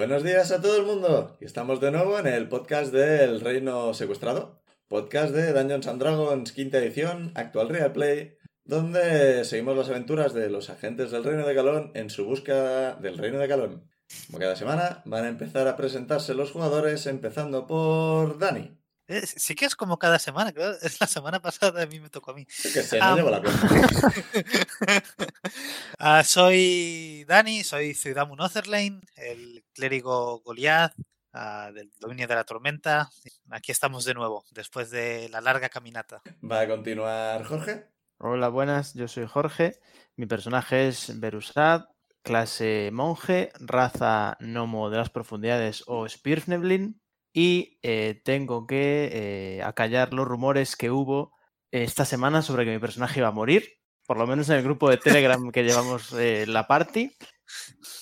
Buenos 0.00 0.24
días 0.24 0.50
a 0.50 0.62
todo 0.62 0.78
el 0.78 0.86
mundo. 0.86 1.36
Estamos 1.42 1.78
de 1.78 1.90
nuevo 1.90 2.18
en 2.18 2.26
el 2.26 2.48
podcast 2.48 2.90
del 2.90 3.38
Reino 3.42 3.92
Secuestrado, 3.92 4.62
podcast 4.88 5.34
de 5.34 5.52
Dungeons 5.52 5.86
and 5.88 6.00
Dragons, 6.00 6.52
quinta 6.52 6.78
edición, 6.78 7.32
actual 7.34 7.68
Real 7.68 7.92
Play, 7.92 8.38
donde 8.64 9.44
seguimos 9.44 9.76
las 9.76 9.90
aventuras 9.90 10.32
de 10.32 10.48
los 10.48 10.70
agentes 10.70 11.10
del 11.10 11.22
Reino 11.22 11.46
de 11.46 11.52
Galón 11.52 11.90
en 11.92 12.08
su 12.08 12.24
búsqueda 12.24 12.94
del 12.94 13.18
Reino 13.18 13.38
de 13.40 13.46
Galón. 13.46 13.90
Como 14.28 14.38
cada 14.38 14.56
semana, 14.56 15.02
van 15.04 15.26
a 15.26 15.28
empezar 15.28 15.68
a 15.68 15.76
presentarse 15.76 16.32
los 16.32 16.50
jugadores, 16.50 17.04
empezando 17.06 17.66
por 17.66 18.38
Dani. 18.38 18.79
Eh, 19.10 19.26
Sí 19.26 19.54
que 19.54 19.64
es 19.64 19.74
como 19.74 19.98
cada 19.98 20.18
semana, 20.18 20.52
creo. 20.52 20.70
Es 20.82 21.00
la 21.00 21.06
semana 21.06 21.40
pasada, 21.42 21.82
a 21.82 21.86
mí 21.86 21.98
me 22.00 22.08
tocó 22.10 22.30
a 22.30 22.34
mí. 22.34 22.46
Que 22.46 22.82
sé, 22.82 22.98
no 22.98 23.04
Ah, 23.04 23.14
llevo 23.16 23.30
la 23.30 23.42
cuenta. 23.42 23.68
Ah, 25.98 26.22
soy 26.24 27.24
Dani, 27.28 27.64
soy 27.64 27.94
Ciudamun 27.94 28.40
Otherlane, 28.40 29.00
el 29.16 29.64
clérigo 29.74 30.40
Goliath 30.40 30.94
ah, 31.32 31.70
del 31.74 31.90
dominio 31.98 32.26
de 32.26 32.34
la 32.34 32.44
tormenta. 32.44 33.10
Aquí 33.50 33.72
estamos 33.72 34.04
de 34.04 34.14
nuevo, 34.14 34.44
después 34.50 34.90
de 34.90 35.28
la 35.28 35.40
larga 35.40 35.68
caminata. 35.68 36.22
Va 36.48 36.60
a 36.60 36.68
continuar 36.68 37.44
Jorge. 37.44 37.86
Hola, 38.18 38.48
buenas, 38.48 38.94
yo 38.94 39.08
soy 39.08 39.26
Jorge. 39.26 39.80
Mi 40.16 40.26
personaje 40.26 40.88
es 40.88 41.18
Berusad, 41.18 41.86
clase 42.22 42.90
monje, 42.92 43.50
raza 43.58 44.36
gnomo 44.40 44.90
de 44.90 44.98
las 44.98 45.10
profundidades 45.10 45.82
o 45.86 46.08
Spirfneblin. 46.08 46.99
Y 47.32 47.78
eh, 47.82 48.20
tengo 48.24 48.66
que 48.66 49.08
eh, 49.12 49.62
acallar 49.62 50.12
los 50.12 50.26
rumores 50.26 50.76
que 50.76 50.90
hubo 50.90 51.32
esta 51.70 52.04
semana 52.04 52.42
sobre 52.42 52.64
que 52.64 52.72
mi 52.72 52.78
personaje 52.78 53.20
iba 53.20 53.28
a 53.28 53.32
morir. 53.32 53.78
Por 54.06 54.16
lo 54.18 54.26
menos 54.26 54.48
en 54.48 54.56
el 54.56 54.64
grupo 54.64 54.90
de 54.90 54.96
Telegram 54.96 55.52
que 55.52 55.62
llevamos 55.62 56.12
eh, 56.14 56.44
la 56.48 56.66
party. 56.66 57.12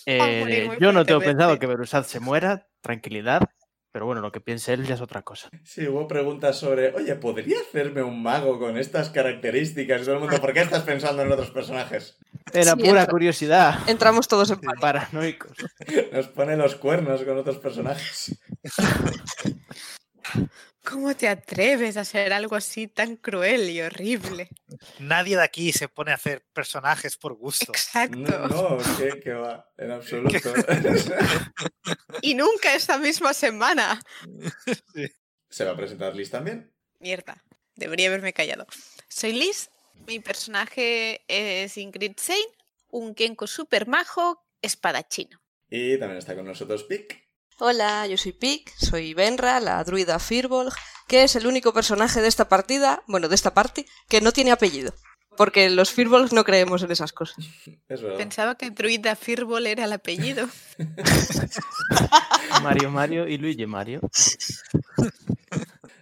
Eh, 0.07 0.41
morir 0.69 0.79
yo 0.81 0.93
no 0.93 1.05
tengo 1.05 1.21
pensado 1.21 1.59
que 1.59 1.67
Berusad 1.67 2.05
se 2.05 2.21
muera, 2.21 2.67
tranquilidad. 2.81 3.43
Pero 3.91 4.05
bueno, 4.05 4.21
lo 4.21 4.31
que 4.31 4.41
piense 4.41 4.75
él 4.75 4.87
ya 4.87 4.95
es 4.95 5.01
otra 5.01 5.23
cosa. 5.23 5.49
Sí, 5.65 5.87
hubo 5.89 6.07
preguntas 6.07 6.57
sobre, 6.59 6.95
oye, 6.95 7.15
¿podría 7.17 7.59
hacerme 7.59 8.03
un 8.03 8.23
mago 8.23 8.59
con 8.59 8.77
estas 8.77 9.09
características? 9.09 10.03
Y 10.03 10.05
todo 10.05 10.15
el 10.17 10.21
mundo, 10.21 10.39
¿por 10.41 10.53
qué 10.53 10.61
estás 10.61 10.83
pensando 10.83 11.23
en 11.23 11.33
otros 11.33 11.51
personajes? 11.51 12.17
Era 12.53 12.73
Sí, 12.73 12.77
pura 12.83 13.01
entra- 13.03 13.07
curiosidad. 13.07 13.79
Entramos 13.89 14.29
todos 14.29 14.51
en. 14.51 14.61
Paranoicos. 14.81 15.57
Nos 16.13 16.29
pone 16.29 16.57
los 16.57 16.77
cuernos 16.77 17.23
con 17.23 17.39
otros 17.39 17.59
personajes. 17.59 18.39
¿Cómo 20.85 21.15
te 21.15 21.29
atreves 21.29 21.99
a 21.99 22.01
hacer 22.01 22.33
algo 22.33 22.57
así 22.57 22.89
tan 22.89 23.17
cruel 23.17 23.69
y 23.69 23.83
horrible? 23.83 24.49
Nadie 24.99 25.37
de 25.37 25.43
aquí 25.43 25.71
se 25.71 25.89
pone 25.89 26.13
a 26.13 26.15
hacer 26.15 26.47
personajes 26.55 27.19
por 27.19 27.35
gusto. 27.35 27.73
Exacto. 27.73 28.17
No, 28.17 28.49
no, 28.49 28.79
que, 28.97 29.21
que 29.21 29.33
va, 29.35 29.71
en 29.77 29.91
absoluto. 29.93 30.55
Y 32.23 32.35
nunca 32.35 32.75
esta 32.75 32.97
misma 32.97 33.35
semana. 33.35 34.01
¿Se 35.51 35.65
va 35.65 35.73
a 35.73 35.77
presentar 35.77 36.17
Liz 36.17 36.31
también? 36.31 36.73
Mierda, 37.01 37.45
debería 37.77 38.09
haberme 38.09 38.33
callado. 38.33 38.67
Soy 39.09 39.33
Liz, 39.33 39.71
mi 40.07 40.21
personaje 40.21 41.23
es 41.29 41.77
Ingrid 41.77 42.17
Sein, 42.17 42.47
un 42.89 43.15
Kenko 43.15 43.47
super 43.47 43.87
majo 43.87 44.43
espadachino. 44.63 45.39
Y 45.69 45.99
también 45.99 46.19
está 46.19 46.35
con 46.35 46.47
nosotros 46.47 46.85
Pic. 46.85 47.28
Hola, 47.61 48.07
yo 48.07 48.17
soy 48.17 48.33
Pic, 48.33 48.73
soy 48.77 49.15
Benra, 49.15 49.59
la 49.61 49.83
druida 49.83 50.19
Firbolg, 50.19 50.73
que 51.09 51.25
es 51.25 51.35
el 51.37 51.47
único 51.47 51.73
personaje 51.73 52.21
de 52.23 52.29
esta 52.29 52.49
partida, 52.49 53.03
bueno, 53.07 53.29
de 53.29 53.35
esta 53.35 53.53
party, 53.55 53.85
que 54.09 54.21
no 54.21 54.33
tiene 54.33 54.53
apellido. 54.53 54.93
Porque 55.37 55.71
los 55.71 55.91
Firbolgs 55.93 56.33
no 56.33 56.45
creemos 56.45 56.83
en 56.83 56.91
esas 56.91 57.13
cosas. 57.13 57.37
Es 57.89 58.03
verdad. 58.03 58.19
Pensaba 58.19 58.55
que 58.57 58.71
Druida 58.71 59.17
Firbol 59.17 59.67
era 59.67 59.85
el 59.85 59.93
apellido. 59.93 60.49
Mario 62.63 62.91
Mario 62.91 63.27
y 63.29 63.39
Luigi 63.39 63.67
Mario. 63.67 64.01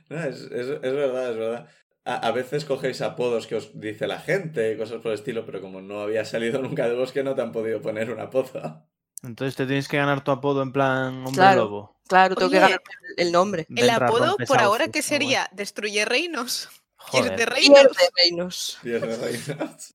No, 0.09 0.23
es, 0.23 0.37
es- 0.43 0.53
es 0.53 0.81
verdad, 0.95 1.33
es 1.33 1.37
verdad. 1.37 1.69
A, 2.05 2.29
a 2.29 2.31
veces 2.31 2.65
cogéis 2.65 3.01
apodos 3.03 3.49
que 3.49 3.57
os 3.57 3.81
dice 3.81 4.07
la 4.07 4.21
gente, 4.21 4.77
cosas 4.79 5.01
por 5.03 5.11
el 5.11 5.19
estilo, 5.19 5.45
pero 5.45 5.61
como 5.61 5.81
no 5.81 5.99
había 6.01 6.25
salido 6.25 6.63
nunca 6.63 6.89
de 6.89 6.95
bosque, 6.95 7.25
no 7.25 7.35
te 7.35 7.43
han 7.43 7.51
podido 7.51 7.83
poner 7.83 8.13
un 8.13 8.21
apodo. 8.21 8.87
Entonces 9.27 9.57
te 9.57 9.67
tienes 9.67 9.89
que 9.89 9.97
ganar 9.97 10.23
tu 10.25 10.31
apodo 10.31 10.63
en 10.63 10.73
plan 10.73 11.15
hombre 11.19 11.33
Claro. 11.35 11.65
lobo. 11.65 11.97
Claro, 12.09 12.37
tengo 12.37 12.51
que 12.51 12.57
Oye. 12.59 12.67
ganar 12.67 12.83
el 13.17 13.33
nombre. 13.33 13.67
El 13.75 13.91
apodo 13.91 14.37
por 14.47 14.59
ahora 14.61 14.89
que 14.89 15.03
sería 15.03 15.49
Destruye 15.53 16.05
reinos. 16.05 16.69
Pierde 17.13 17.31
Joder. 17.31 17.51
reinos. 17.51 17.79
Pierde 17.89 18.11
reinos. 18.17 18.79
Dios 18.83 19.01
de 19.03 19.17
reinos. 19.17 19.95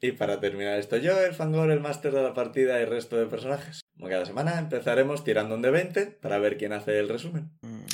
Y 0.00 0.12
para 0.12 0.38
terminar 0.40 0.78
esto, 0.78 0.96
yo, 0.98 1.18
el 1.20 1.34
Fangor, 1.34 1.70
el 1.70 1.80
máster 1.80 2.12
de 2.12 2.22
la 2.22 2.32
partida 2.34 2.78
y 2.78 2.82
el 2.84 2.90
resto 2.90 3.16
de 3.16 3.26
personajes. 3.26 3.80
Como 3.96 4.08
cada 4.08 4.24
semana, 4.26 4.58
empezaremos 4.58 5.24
tirando 5.24 5.54
un 5.56 5.62
de 5.62 5.70
20 5.70 6.06
para 6.06 6.38
ver 6.38 6.56
quién 6.56 6.72
hace 6.72 6.98
el 6.98 7.08
resumen. 7.08 7.50
Mm, 7.62 7.84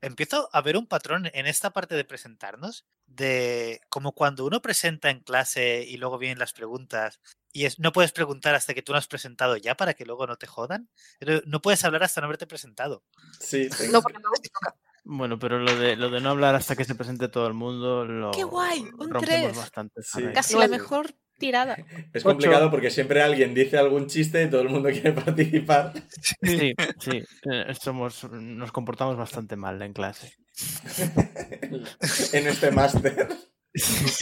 Empiezo 0.00 0.48
a 0.52 0.60
ver 0.62 0.76
un 0.76 0.86
patrón 0.86 1.30
en 1.32 1.46
esta 1.46 1.70
parte 1.70 1.94
de 1.94 2.04
presentarnos, 2.04 2.86
de 3.06 3.80
como 3.88 4.12
cuando 4.12 4.44
uno 4.44 4.60
presenta 4.62 5.10
en 5.10 5.20
clase 5.20 5.84
y 5.86 5.96
luego 5.96 6.18
vienen 6.18 6.38
las 6.38 6.52
preguntas 6.52 7.20
y 7.52 7.64
es, 7.64 7.78
no 7.78 7.90
puedes 7.90 8.12
preguntar 8.12 8.54
hasta 8.54 8.74
que 8.74 8.82
tú 8.82 8.92
no 8.92 8.98
has 8.98 9.06
presentado 9.06 9.56
ya 9.56 9.74
para 9.76 9.94
que 9.94 10.04
luego 10.04 10.26
no 10.26 10.36
te 10.36 10.46
jodan. 10.46 10.90
No 11.46 11.62
puedes 11.62 11.82
hablar 11.84 12.02
hasta 12.02 12.20
no 12.20 12.26
haberte 12.26 12.46
presentado. 12.46 13.02
Sí, 13.40 13.70
No, 13.90 14.02
porque 14.02 14.18
toca. 14.18 14.76
Bueno, 15.04 15.38
pero 15.38 15.58
lo 15.58 15.74
de, 15.74 15.96
lo 15.96 16.10
de 16.10 16.20
no 16.20 16.30
hablar 16.30 16.54
hasta 16.54 16.76
que 16.76 16.84
se 16.84 16.94
presente 16.96 17.28
todo 17.28 17.46
el 17.46 17.54
mundo 17.54 18.04
lo 18.04 18.32
¡Qué 18.32 18.44
guay! 18.44 18.80
Un 18.98 19.08
rompemos 19.08 19.22
tres. 19.22 19.56
bastante. 19.56 20.02
Sí. 20.02 20.08
Sarai. 20.20 20.34
Casi 20.34 20.54
No 20.54 20.60
la 20.60 20.68
mejor 20.68 21.14
tirada. 21.38 21.74
es 22.12 22.24
Ocho. 22.24 22.30
complicado 22.30 22.70
porque 22.70 22.90
siempre 22.90 23.22
alguien 23.22 23.54
dice 23.54 23.78
algún 23.78 24.06
chiste 24.06 24.42
y 24.42 24.50
todo 24.50 24.60
el 24.62 24.68
mundo 24.68 24.88
quiere 24.92 25.12
participar. 25.12 25.92
Sí, 26.42 26.74
sí. 26.98 27.22
eh, 27.50 27.74
Somos, 27.80 28.24
nos 28.30 28.72
comportamos 28.72 29.16
bastante 29.16 29.56
mal 29.56 29.80
en 29.82 29.92
clase. 29.92 30.32
en 32.32 32.46
este 32.48 32.70
máster. 32.70 33.28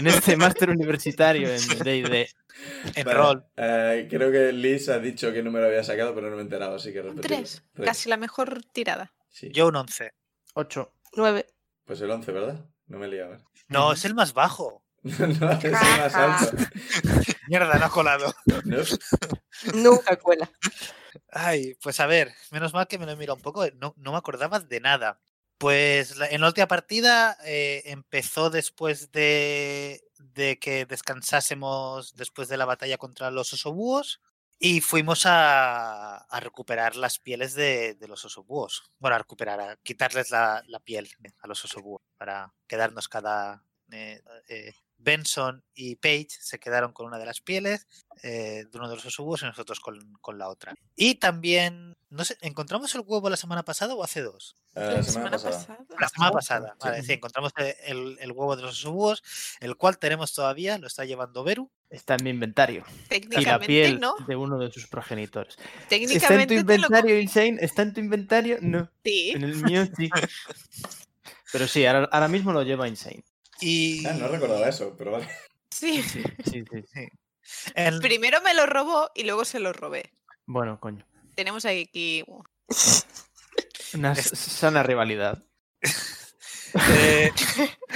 En 0.00 0.08
este 0.08 0.36
máster 0.36 0.68
universitario 0.68 1.48
en 1.48 1.78
D&D. 1.84 2.28
En 2.96 3.04
Vale, 3.04 3.16
rol. 3.16 3.44
eh, 3.56 4.08
creo 4.10 4.32
que 4.32 4.52
Liz 4.52 4.88
ha 4.88 4.98
dicho 4.98 5.32
qué 5.32 5.44
número 5.44 5.66
había 5.66 5.84
sacado, 5.84 6.12
pero 6.12 6.28
no 6.28 6.34
me 6.34 6.42
he 6.42 6.44
enterado, 6.44 6.74
así 6.74 6.92
que 6.92 7.02
Un. 7.02 7.20
3. 7.20 7.62
Tres. 7.72 7.86
Casi 7.86 8.08
la 8.08 8.16
mejor 8.16 8.64
tirada. 8.72 9.12
Sí. 9.30 9.50
Yo 9.52 9.68
un 9.68 9.76
11. 9.76 10.10
8. 10.54 10.92
Nueve. 11.14 11.46
Pues 11.84 12.00
el 12.00 12.10
11, 12.10 12.32
¿verdad? 12.32 12.66
No 12.88 12.98
me 12.98 13.06
he 13.06 13.10
liado. 13.10 13.34
¿eh? 13.34 13.38
No, 13.68 13.92
es 13.92 14.04
el 14.04 14.14
más 14.16 14.34
bajo. 14.34 14.83
no, 15.40 15.50
es 15.52 15.72
más 15.72 16.14
alto. 16.14 16.56
Mierda, 17.48 17.78
no 17.78 17.84
ha 17.86 17.90
colado. 17.90 18.34
¿No? 18.64 18.78
Nunca 19.74 20.16
cuela. 20.18 20.50
Ay, 21.30 21.76
pues 21.82 22.00
a 22.00 22.06
ver, 22.06 22.34
menos 22.50 22.72
mal 22.74 22.86
que 22.88 22.98
me 22.98 23.06
lo 23.06 23.12
he 23.12 23.16
mirado 23.16 23.36
un 23.36 23.42
poco, 23.42 23.66
no, 23.76 23.94
no 23.96 24.12
me 24.12 24.18
acordaba 24.18 24.60
de 24.60 24.80
nada. 24.80 25.20
Pues 25.58 26.16
la- 26.16 26.28
en 26.28 26.40
la 26.40 26.48
última 26.48 26.66
partida 26.68 27.36
eh, 27.44 27.82
empezó 27.86 28.50
después 28.50 29.12
de, 29.12 30.02
de 30.18 30.58
que 30.58 30.86
descansásemos 30.86 32.14
después 32.16 32.48
de 32.48 32.56
la 32.56 32.64
batalla 32.64 32.98
contra 32.98 33.30
los 33.30 33.52
osobúos 33.52 34.20
y 34.58 34.80
fuimos 34.80 35.26
a, 35.26 36.16
a 36.16 36.40
recuperar 36.40 36.96
las 36.96 37.18
pieles 37.18 37.54
de, 37.54 37.94
de 37.94 38.08
los 38.08 38.24
osobúos. 38.24 38.82
Bueno, 38.98 39.16
a 39.16 39.18
recuperar, 39.18 39.60
a 39.60 39.76
quitarles 39.82 40.30
la, 40.30 40.62
la 40.66 40.80
piel 40.80 41.08
a 41.40 41.46
los 41.46 41.64
osobúos 41.64 42.02
para 42.16 42.52
quedarnos 42.66 43.08
cada... 43.08 43.64
eh, 43.92 44.22
eh, 44.48 44.72
Benson 45.04 45.62
y 45.74 45.96
Page 45.96 46.28
se 46.30 46.58
quedaron 46.58 46.92
con 46.92 47.06
una 47.06 47.18
de 47.18 47.26
las 47.26 47.40
pieles 47.40 47.86
eh, 48.22 48.64
de 48.70 48.78
uno 48.78 48.88
de 48.88 48.96
los 48.96 49.04
osobúos 49.04 49.42
y 49.42 49.44
nosotros 49.44 49.80
con, 49.80 50.14
con 50.20 50.38
la 50.38 50.48
otra. 50.48 50.74
Y 50.96 51.16
también, 51.16 51.96
no 52.10 52.24
sé, 52.24 52.38
¿encontramos 52.40 52.94
el 52.94 53.02
huevo 53.02 53.28
la 53.28 53.36
semana 53.36 53.64
pasada 53.64 53.94
o 53.94 54.02
hace 54.02 54.22
dos? 54.22 54.56
Eh, 54.74 54.80
la 54.80 55.02
semana 55.02 55.30
pasada. 55.32 55.78
La 56.00 56.08
semana 56.08 56.30
otra, 56.30 56.38
pasada, 56.38 56.72
sí. 56.72 56.88
vale, 56.88 57.02
sí, 57.02 57.12
encontramos 57.12 57.52
el, 57.84 58.16
el 58.18 58.32
huevo 58.32 58.56
de 58.56 58.62
los 58.62 58.72
osobúos, 58.72 59.22
el 59.60 59.76
cual 59.76 59.98
tenemos 59.98 60.32
todavía, 60.32 60.78
lo 60.78 60.86
está 60.86 61.04
llevando 61.04 61.44
Beru. 61.44 61.70
Está 61.90 62.14
en 62.14 62.24
mi 62.24 62.30
inventario. 62.30 62.84
Y 62.88 63.02
la 63.02 63.08
Técnicamente 63.08 63.66
piel 63.66 64.00
no. 64.00 64.14
de 64.26 64.36
uno 64.36 64.58
de 64.58 64.72
sus 64.72 64.86
progenitores. 64.86 65.56
¿Está 65.56 65.68
en 65.68 65.78
tu 65.80 65.88
Técnicamente 65.88 66.54
inventario, 66.54 67.20
Insane? 67.20 67.58
¿Está 67.60 67.82
en 67.82 67.94
tu 67.94 68.00
inventario? 68.00 68.58
No. 68.60 68.90
cogí. 69.02 69.30
En 69.30 69.44
el 69.44 69.56
mío 69.62 69.86
sí. 69.96 70.08
Pero 71.52 71.68
sí, 71.68 71.86
ahora, 71.86 72.08
ahora 72.10 72.26
mismo 72.26 72.52
lo 72.52 72.62
lleva 72.62 72.88
Insane. 72.88 73.22
Y 73.66 74.06
Ah, 74.06 74.12
no 74.12 74.28
recordaba 74.28 74.68
eso, 74.68 74.94
pero 74.98 75.12
vale. 75.12 75.26
Sí. 75.70 76.02
Sí, 76.02 76.22
sí, 76.44 76.64
sí. 76.92 77.08
En- 77.74 77.98
Primero 78.00 78.42
me 78.42 78.52
lo 78.52 78.66
robó 78.66 79.10
y 79.14 79.24
luego 79.24 79.46
se 79.46 79.58
lo 79.58 79.72
robé. 79.72 80.12
Bueno, 80.44 80.78
coño. 80.78 81.06
Tenemos 81.34 81.64
aquí. 81.64 82.22
Una 83.94 84.14
sana 84.14 84.82
rivalidad. 84.82 85.42
eh, 86.90 87.32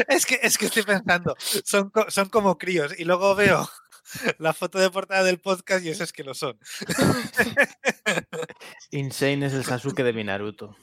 es, 0.08 0.24
que, 0.24 0.40
es 0.42 0.56
que 0.56 0.66
estoy 0.66 0.84
pensando, 0.84 1.36
son, 1.64 1.90
co- 1.90 2.10
son 2.10 2.28
como 2.30 2.56
críos 2.58 2.98
y 2.98 3.04
luego 3.04 3.34
veo 3.34 3.68
la 4.38 4.54
foto 4.54 4.78
de 4.78 4.90
portada 4.90 5.22
del 5.24 5.38
podcast 5.40 5.84
y 5.84 5.90
eso 5.90 6.04
es 6.04 6.12
que 6.12 6.24
lo 6.24 6.32
son. 6.34 6.58
Insane 8.90 9.46
es 9.46 9.52
el 9.52 9.64
Sasuke 9.64 10.02
de 10.02 10.12
mi 10.14 10.24
Naruto. 10.24 10.76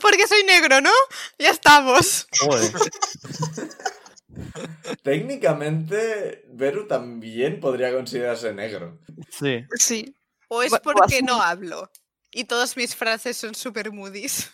Porque 0.00 0.26
soy 0.26 0.42
negro, 0.44 0.80
¿no? 0.80 0.90
Ya 1.40 1.50
estamos. 1.50 2.28
Joder. 2.38 2.70
Técnicamente, 5.02 6.44
Beru 6.52 6.86
también 6.86 7.60
podría 7.60 7.92
considerarse 7.92 8.52
negro. 8.52 8.98
Sí. 9.30 9.64
Sí. 9.78 10.14
O 10.48 10.62
es 10.62 10.72
porque 10.82 11.22
no 11.22 11.40
hablo. 11.42 11.90
Y 12.32 12.44
todas 12.44 12.76
mis 12.76 12.94
frases 12.94 13.36
son 13.36 13.54
super 13.54 13.92
moodies. 13.92 14.50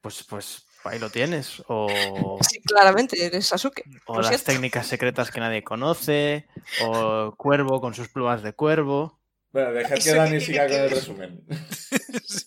Pues, 0.00 0.22
pues 0.22 0.62
ahí 0.84 0.98
lo 0.98 1.10
tienes. 1.10 1.62
O, 1.68 2.38
Sí, 2.48 2.60
claramente, 2.62 3.24
eres 3.24 3.46
Sasuke. 3.46 3.84
o 4.06 4.18
las 4.18 4.28
cierto. 4.28 4.46
técnicas 4.52 4.86
secretas 4.86 5.30
que 5.30 5.40
nadie 5.40 5.62
conoce. 5.64 6.46
O 6.82 7.34
Cuervo 7.36 7.80
con 7.80 7.94
sus 7.94 8.08
plumas 8.08 8.42
de 8.42 8.52
cuervo. 8.52 9.20
Bueno, 9.52 9.72
dejad 9.72 9.94
que 9.94 10.00
¿Eso 10.00 10.10
qué 10.10 10.16
Dani 10.16 10.40
siga 10.40 10.66
con 10.66 10.76
el 10.76 10.90
resumen. 10.90 11.44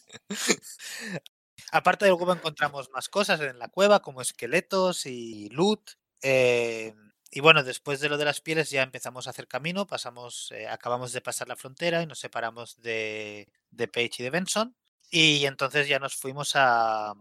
Aparte 1.71 2.05
del 2.05 2.13
cueva 2.15 2.33
encontramos 2.33 2.89
más 2.91 3.09
cosas 3.09 3.39
en 3.41 3.59
la 3.59 3.67
cueva, 3.69 4.01
como 4.01 4.21
esqueletos 4.21 5.05
y 5.05 5.49
loot. 5.49 5.91
eh, 6.21 6.93
y 7.29 7.41
bueno, 7.41 7.63
después 7.63 7.99
de 7.99 8.09
lo 8.09 8.17
de 8.17 8.25
las 8.25 8.39
pieles 8.41 8.69
ya 8.69 8.83
empezamos 8.83 9.27
a 9.27 9.31
hacer 9.31 9.47
camino, 9.47 9.85
pasamos, 9.85 10.51
eh, 10.53 10.67
acabamos 10.67 11.11
de 11.11 11.21
pasar 11.21 11.47
la 11.47 11.55
frontera 11.57 12.01
y 12.01 12.05
nos 12.07 12.19
separamos 12.19 12.77
de, 12.81 13.49
de 13.71 13.87
Page 13.87 14.11
y 14.19 14.23
de 14.23 14.29
Benson. 14.29 14.75
Y 15.11 15.45
entonces 15.45 15.87
ya 15.87 15.99
nos 15.99 16.15
fuimos 16.15 16.55
a, 16.55 17.11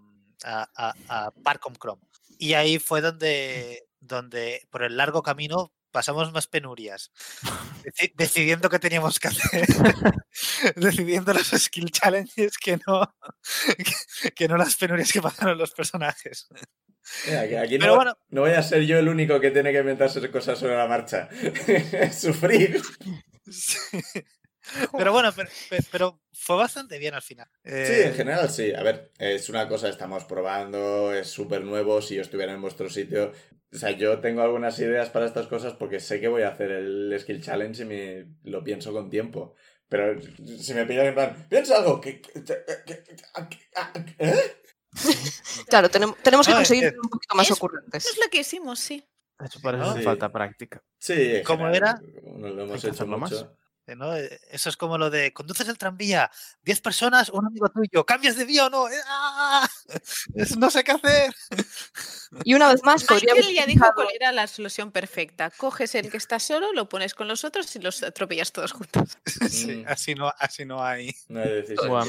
a, 0.45 0.95
a, 1.09 1.33
Chrome. 1.81 2.03
Y 2.39 2.55
ahí 2.55 2.79
fue 2.79 3.01
donde, 3.01 3.89
donde, 4.01 4.67
por 4.71 4.83
el 4.83 4.97
largo 4.97 5.23
camino, 5.23 5.73
pasamos 5.97 6.31
más 6.31 6.47
penurias. 6.47 7.11
Deci- 7.83 8.13
decidiendo 8.15 8.69
qué 8.69 8.79
teníamos 8.79 9.19
que 9.19 9.29
hacer. 9.29 9.67
decidiendo 10.77 11.33
los 11.33 11.47
skill 11.49 11.91
challenges 11.91 12.59
que 12.59 12.79
no, 12.87 13.15
que, 13.79 14.31
que 14.37 14.47
no 14.49 14.59
las 14.59 14.77
penurias 14.77 15.11
que 15.11 15.23
pasaron 15.23 15.57
los 15.57 15.71
personajes. 15.73 16.49
Mira, 17.27 17.63
aquí 17.63 17.79
Pero 17.79 17.87
no, 17.93 17.95
bueno. 17.97 18.19
no 18.29 18.43
voy 18.43 18.51
a 18.51 18.63
ser 18.63 18.83
yo 18.83 18.99
el 18.99 19.09
único 19.09 19.41
que 19.41 19.51
tiene 19.53 19.73
que 19.73 19.79
inventarse 19.79 20.31
cosas 20.31 20.59
sobre 20.59 20.77
la 20.77 20.87
marcha. 20.87 21.31
Sufrir. 22.13 22.83
Sí. 23.51 23.99
Pero 24.99 25.13
bueno, 25.13 25.33
pero, 25.35 25.49
pe- 25.71 25.85
pero 25.93 26.21
fue 26.33 26.57
bastante 26.57 26.99
bien 26.99 27.15
al 27.15 27.23
final. 27.23 27.49
Sí, 27.65 27.71
Eh, 27.71 28.07
en 28.09 28.15
general 28.15 28.51
sí. 28.51 28.73
A 28.75 28.83
ver, 28.83 29.13
es 29.19 29.49
una 29.49 29.69
cosa, 29.69 29.89
estamos 29.89 30.25
probando, 30.25 31.13
es 31.15 31.29
súper 31.29 31.63
nuevo. 31.63 32.03
Si 32.03 32.15
yo 32.17 32.23
estuviera 32.23 32.53
en 32.53 32.63
vuestro 32.63 32.89
sitio. 32.91 33.33
O 33.73 33.79
sea, 33.79 33.91
yo 33.91 34.21
tengo 34.21 34.43
algunas 34.43 34.79
ideas 34.79 35.11
para 35.11 35.27
estas 35.27 35.47
cosas 35.49 35.75
porque 35.75 36.01
sé 36.01 36.21
que 36.21 36.29
voy 36.29 36.43
a 36.43 36.49
hacer 36.49 36.71
el 36.71 37.15
Skill 37.19 37.43
Challenge 37.43 37.83
y 37.83 37.87
me 37.87 38.27
lo 38.45 38.63
pienso 38.65 38.93
con 38.93 39.11
tiempo. 39.11 39.55
Pero 39.89 40.21
si 40.21 40.75
me 40.75 40.85
pillan 40.87 41.07
en 41.07 41.15
plan, 41.15 41.47
piensa 41.49 41.77
algo. 41.79 42.01
que- 42.01 42.21
que- 42.21 42.43
que- 42.43 42.65
que- 42.85 43.05
¿Eh? 44.19 44.35
Claro, 45.69 45.89
tenemos, 45.91 46.17
tenemos 46.23 46.47
que 46.47 46.53
conseguir 46.55 46.95
un 47.03 47.09
poquito 47.11 47.35
más 47.35 47.47
es- 47.47 47.51
Eso 47.53 47.65
ocurrentes. 47.65 48.07
es 48.07 48.19
lo 48.19 48.31
que 48.31 48.39
hicimos, 48.41 48.79
sí. 48.81 49.05
Eso 49.45 49.61
parece 49.61 49.85
que 49.93 49.99
Sí. 49.99 50.03
falta 50.05 50.33
práctica. 50.33 50.83
Sí, 50.99 51.43
¿Cómo 51.45 51.69
era? 51.69 52.01
no 52.25 52.49
lo 52.49 52.63
hemos 52.65 52.83
hecho 52.85 53.07
más. 53.07 53.47
Eh, 53.87 53.95
¿no? 53.97 54.15
Eso 54.15 54.69
es 54.69 54.77
como 54.77 54.99
lo 54.99 55.11
de 55.11 55.33
conduces 55.33 55.69
el 55.69 55.79
tranvía, 55.79 56.31
10 56.65 56.81
personas, 56.81 57.29
un 57.31 57.47
amigo 57.47 57.69
tuyo, 57.69 58.05
cambias 58.05 58.37
de 58.37 58.45
vía 58.45 58.67
o 58.67 58.71
no. 58.71 58.89
Eh, 58.89 58.95
¡ah! 59.07 59.69
No 60.59 60.71
sé 60.71 60.83
qué 60.85 60.93
hacer. 60.93 61.35
Y 62.45 62.55
una 62.55 62.69
vez 62.73 62.83
más, 62.83 63.05
Michael 63.11 63.55
ya 63.55 63.67
dijo 63.67 63.85
cuál 63.95 64.09
era 64.15 64.33
la 64.33 64.47
solución 64.47 64.91
perfecta. 64.93 65.51
Coges 65.51 65.95
el 65.95 66.11
que 66.11 66.17
está 66.17 66.39
solo, 66.41 66.73
lo 66.73 66.89
pones 66.89 67.15
con 67.15 67.29
los 67.29 67.45
otros 67.45 67.75
y 67.77 67.79
los 67.79 68.03
atropellas 68.03 68.53
todos 68.53 68.73
juntos. 68.73 69.17
Sí, 69.51 69.77
Mm. 69.77 69.85
así 69.89 70.15
no, 70.15 70.33
así 70.39 70.65
no 70.65 70.83
hay. 70.85 71.15
No 71.29 71.41
hay 71.41 71.49
decisión 71.49 71.89
Buah, 71.89 72.05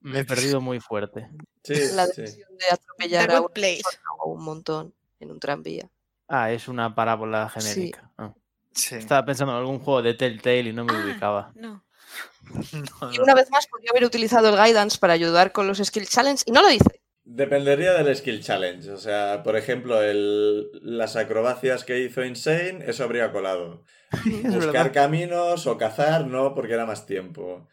me- 0.00 0.20
he 0.20 0.24
perdido 0.24 0.60
muy 0.60 0.80
fuerte. 0.80 1.28
Sí, 1.62 1.74
la 1.94 2.06
sí. 2.06 2.22
decisión 2.22 2.48
de 2.58 2.66
atropellar 2.70 3.30
a 3.30 3.46
persona 3.48 4.08
o 4.22 4.30
un 4.32 4.42
montón 4.44 4.94
en 5.20 5.30
un 5.30 5.40
tranvía. 5.40 5.88
Ah, 6.28 6.50
es 6.52 6.66
una 6.68 6.94
parábola 6.94 7.48
genérica. 7.48 8.10
Ah. 8.18 8.34
Sí. 8.76 8.94
Estaba 8.94 9.24
pensando 9.24 9.52
en 9.54 9.58
algún 9.58 9.78
juego 9.80 10.02
de 10.02 10.14
Telltale 10.14 10.60
y 10.68 10.72
no 10.72 10.84
me 10.84 10.92
Ah. 10.92 11.02
ubicaba. 11.04 11.52
No. 11.56 11.84
No, 13.02 13.12
Y 13.12 13.18
una 13.18 13.34
vez 13.34 13.50
más, 13.50 13.66
podría 13.66 13.90
haber 13.90 14.04
utilizado 14.04 14.48
el 14.50 14.54
guidance 14.56 14.98
para 14.98 15.12
ayudar 15.14 15.50
con 15.50 15.66
los 15.66 15.78
skill 15.78 16.06
challenge 16.06 16.44
y 16.46 16.52
no 16.52 16.62
lo 16.62 16.70
hice. 16.70 17.02
Dependería 17.24 17.92
del 17.94 18.14
skill 18.14 18.40
challenge. 18.40 18.88
O 18.92 18.98
sea, 18.98 19.42
por 19.42 19.56
ejemplo, 19.56 20.00
el, 20.00 20.70
las 20.80 21.16
acrobacias 21.16 21.82
que 21.84 21.98
hizo 21.98 22.24
Insane, 22.24 22.84
eso 22.86 23.02
habría 23.02 23.32
colado. 23.32 23.82
Buscar 24.24 24.60
verdad. 24.84 24.92
caminos 24.92 25.66
o 25.66 25.76
cazar, 25.76 26.26
no, 26.28 26.54
porque 26.54 26.74
era 26.74 26.86
más 26.86 27.04
tiempo. 27.04 27.66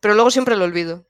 Pero 0.00 0.14
luego 0.14 0.32
siempre 0.32 0.56
lo 0.56 0.64
olvido. 0.64 1.06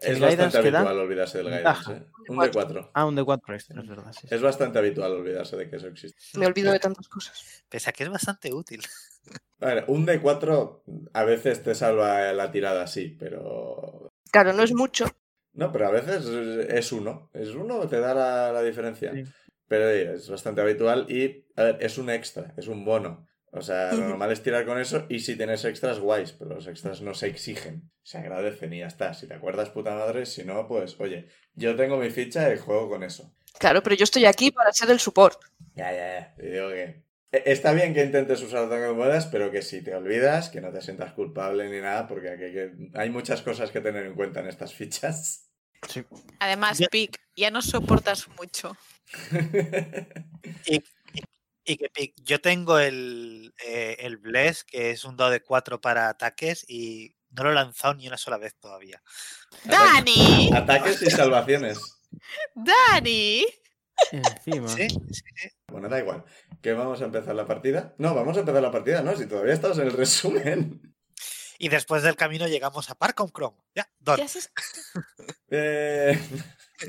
Es 0.00 0.08
¿El 0.16 0.20
bastante 0.20 0.70
da? 0.70 0.78
habitual 0.80 0.98
olvidarse 1.00 1.38
del 1.38 1.48
guidance. 1.48 1.92
¿eh? 1.92 2.02
Un 2.28 2.38
de 2.38 2.50
4. 2.50 2.90
Ah, 2.94 3.06
un 3.06 3.14
de 3.16 3.24
4 3.24 3.54
extra, 3.54 3.80
es 3.80 3.88
verdad. 3.88 4.12
sí, 4.12 4.26
sí. 4.28 4.34
Es 4.34 4.40
bastante 4.42 4.78
habitual 4.78 5.12
olvidarse 5.12 5.56
de 5.56 5.68
que 5.68 5.76
eso 5.76 5.88
existe. 5.88 6.20
Me 6.38 6.46
olvido 6.46 6.72
de 6.72 6.78
tantas 6.78 7.08
cosas. 7.08 7.64
Pese 7.68 7.90
a 7.90 7.92
que 7.92 8.04
es 8.04 8.10
bastante 8.10 8.52
útil. 8.52 8.82
A 9.60 9.66
ver, 9.66 9.84
un 9.88 10.06
de 10.06 10.20
4 10.20 10.84
a 11.12 11.24
veces 11.24 11.62
te 11.62 11.74
salva 11.74 12.32
la 12.32 12.50
tirada, 12.50 12.86
sí, 12.86 13.16
pero. 13.18 14.08
Claro, 14.30 14.52
no 14.52 14.62
es 14.62 14.72
mucho. 14.72 15.06
No, 15.52 15.72
pero 15.72 15.88
a 15.88 15.90
veces 15.90 16.24
es 16.26 16.92
uno. 16.92 17.30
Es 17.34 17.50
uno, 17.50 17.86
te 17.88 17.98
da 18.00 18.14
la, 18.14 18.52
la 18.52 18.62
diferencia. 18.62 19.12
Sí. 19.12 19.24
Pero 19.66 19.88
es 19.90 20.30
bastante 20.30 20.62
habitual 20.62 21.06
y, 21.10 21.44
a 21.56 21.64
ver, 21.64 21.78
es 21.80 21.98
un 21.98 22.08
extra, 22.08 22.54
es 22.56 22.68
un 22.68 22.84
bono. 22.86 23.27
O 23.52 23.62
sea, 23.62 23.92
lo 23.94 24.06
normal 24.08 24.30
es 24.32 24.42
tirar 24.42 24.66
con 24.66 24.78
eso 24.78 25.06
y 25.08 25.20
si 25.20 25.34
tienes 25.36 25.64
extras, 25.64 25.98
guays, 26.00 26.32
pero 26.32 26.54
los 26.54 26.66
extras 26.66 27.00
no 27.00 27.14
se 27.14 27.28
exigen, 27.28 27.90
se 28.02 28.18
agradecen 28.18 28.72
y 28.74 28.80
ya 28.80 28.86
está. 28.88 29.14
Si 29.14 29.26
te 29.26 29.34
acuerdas, 29.34 29.70
puta 29.70 29.94
madre, 29.94 30.26
si 30.26 30.44
no, 30.44 30.68
pues, 30.68 30.96
oye, 31.00 31.28
yo 31.54 31.74
tengo 31.74 31.96
mi 31.96 32.10
ficha 32.10 32.52
y 32.52 32.58
juego 32.58 32.90
con 32.90 33.02
eso. 33.02 33.34
Claro, 33.58 33.82
pero 33.82 33.96
yo 33.96 34.04
estoy 34.04 34.26
aquí 34.26 34.50
para 34.50 34.72
ser 34.72 34.90
el 34.90 35.00
support. 35.00 35.40
Ya, 35.74 35.90
ya, 35.92 36.34
ya. 36.38 36.44
Y 36.44 36.50
digo 36.50 36.68
que 36.68 37.02
e- 37.32 37.42
está 37.46 37.72
bien 37.72 37.94
que 37.94 38.04
intentes 38.04 38.42
usar 38.42 38.68
tanto 38.68 38.86
como 38.86 38.98
puedas, 39.00 39.26
pero 39.26 39.50
que 39.50 39.62
si 39.62 39.82
te 39.82 39.94
olvidas, 39.94 40.50
que 40.50 40.60
no 40.60 40.70
te 40.70 40.80
sientas 40.82 41.12
culpable 41.14 41.68
ni 41.70 41.80
nada, 41.80 42.06
porque 42.06 42.28
aquí 42.30 42.44
hay, 42.44 42.52
que- 42.52 42.90
hay 42.94 43.10
muchas 43.10 43.40
cosas 43.42 43.70
que 43.70 43.80
tener 43.80 44.04
en 44.06 44.14
cuenta 44.14 44.40
en 44.40 44.48
estas 44.48 44.74
fichas. 44.74 45.48
Sí. 45.88 46.04
Además, 46.40 46.78
Ya- 46.78 46.88
Pic, 46.88 47.16
ya 47.36 47.50
no 47.50 47.62
soportas 47.62 48.28
mucho. 48.38 48.76
Y 50.66 50.82
que 51.76 51.90
pi- 51.90 52.14
yo 52.16 52.40
tengo 52.40 52.78
el, 52.78 53.52
eh, 53.64 53.96
el 54.00 54.16
Bless, 54.16 54.64
que 54.64 54.90
es 54.90 55.04
un 55.04 55.16
dado 55.16 55.30
de 55.30 55.42
4 55.42 55.80
para 55.80 56.08
ataques, 56.08 56.64
y 56.68 57.14
no 57.30 57.44
lo 57.44 57.50
he 57.50 57.54
lanzado 57.54 57.94
ni 57.94 58.06
una 58.08 58.16
sola 58.16 58.38
vez 58.38 58.56
todavía. 58.58 59.02
¡Dani! 59.64 60.50
Ataques 60.54 61.02
y 61.02 61.10
salvaciones. 61.10 61.78
¡Dani! 62.54 63.44
Encima. 64.12 64.68
Sí, 64.68 64.88
sí, 64.88 65.22
sí. 65.34 65.48
Bueno, 65.66 65.88
da 65.88 65.98
igual. 65.98 66.24
¿Que 66.62 66.72
vamos 66.72 67.00
a 67.02 67.04
empezar 67.04 67.34
la 67.34 67.46
partida? 67.46 67.94
No, 67.98 68.14
vamos 68.14 68.36
a 68.36 68.40
empezar 68.40 68.62
la 68.62 68.70
partida, 68.70 69.02
¿no? 69.02 69.16
Si 69.16 69.26
todavía 69.26 69.54
estamos 69.54 69.78
en 69.78 69.88
el 69.88 69.92
resumen. 69.92 70.94
Y 71.58 71.68
después 71.68 72.04
del 72.04 72.14
camino 72.14 72.46
llegamos 72.46 72.88
a 72.90 72.94
Parcom 72.94 73.30
Chrome. 73.30 73.56
Ya, 73.74 73.90
Eh, 75.50 76.18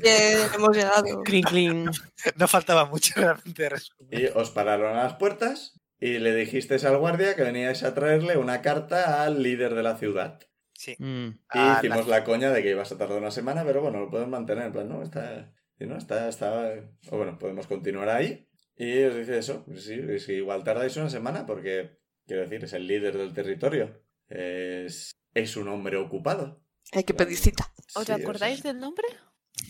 Bien, 0.02 0.38
hemos 0.54 0.76
llegado. 0.76 1.22
Clink, 1.22 1.48
clink. 1.48 1.90
No 2.36 2.48
faltaba 2.48 2.84
mucho 2.86 3.12
realmente 3.16 3.62
de 3.62 3.68
resumen. 3.70 4.08
y 4.12 4.26
os 4.26 4.50
pararon 4.50 4.96
a 4.96 5.04
las 5.04 5.14
puertas 5.14 5.80
y 5.98 6.18
le 6.18 6.34
dijisteis 6.34 6.84
al 6.84 6.98
guardia 6.98 7.34
que 7.36 7.42
veníais 7.42 7.82
a 7.82 7.94
traerle 7.94 8.36
una 8.36 8.62
carta 8.62 9.22
al 9.24 9.42
líder 9.42 9.74
de 9.74 9.82
la 9.82 9.96
ciudad. 9.96 10.38
Sí. 10.74 10.96
Mm. 10.98 11.28
Y 11.54 11.58
hicimos 11.78 12.06
la- 12.08 12.18
la... 12.20 12.24
coña 12.24 12.50
de 12.52 12.62
que 12.62 12.70
ibas 12.70 12.90
a 12.92 12.96
tardar 12.98 13.18
una 13.18 13.30
semana, 13.30 13.64
pero 13.64 13.82
bueno, 13.82 14.00
lo 14.00 14.10
podemos 14.10 14.30
mantener. 14.30 14.66
En 14.66 14.72
plan, 14.72 14.88
no, 14.88 15.02
está. 15.02 15.52
y 15.78 15.86
no, 15.86 15.96
está, 15.98 16.28
está. 16.28 16.72
O 17.10 17.16
bueno, 17.18 17.38
podemos 17.38 17.66
continuar 17.66 18.08
ahí. 18.08 18.46
Y 18.76 19.02
os 19.02 19.14
dice 19.16 19.36
eso. 19.38 19.64
pues 19.66 19.84
Sí, 19.84 20.18
sí, 20.20 20.32
igual 20.34 20.64
tardáis 20.64 20.96
una 20.96 21.10
semana 21.10 21.44
porque, 21.44 21.98
quiero 22.26 22.42
decir, 22.42 22.64
es 22.64 22.72
el 22.72 22.86
líder 22.86 23.18
del 23.18 23.34
territorio. 23.34 24.02
Es, 24.28 25.10
es 25.34 25.56
un 25.56 25.68
hombre 25.68 25.98
ocupado. 25.98 26.62
Hay 26.92 27.04
que 27.04 27.12
pedir 27.14 27.36
cita. 27.36 27.70
¿Os 27.76 27.84
Sí, 27.86 27.98
o 27.98 28.04
sea, 28.04 28.16
acordáis 28.16 28.62
del 28.62 28.80
nombre? 28.80 29.06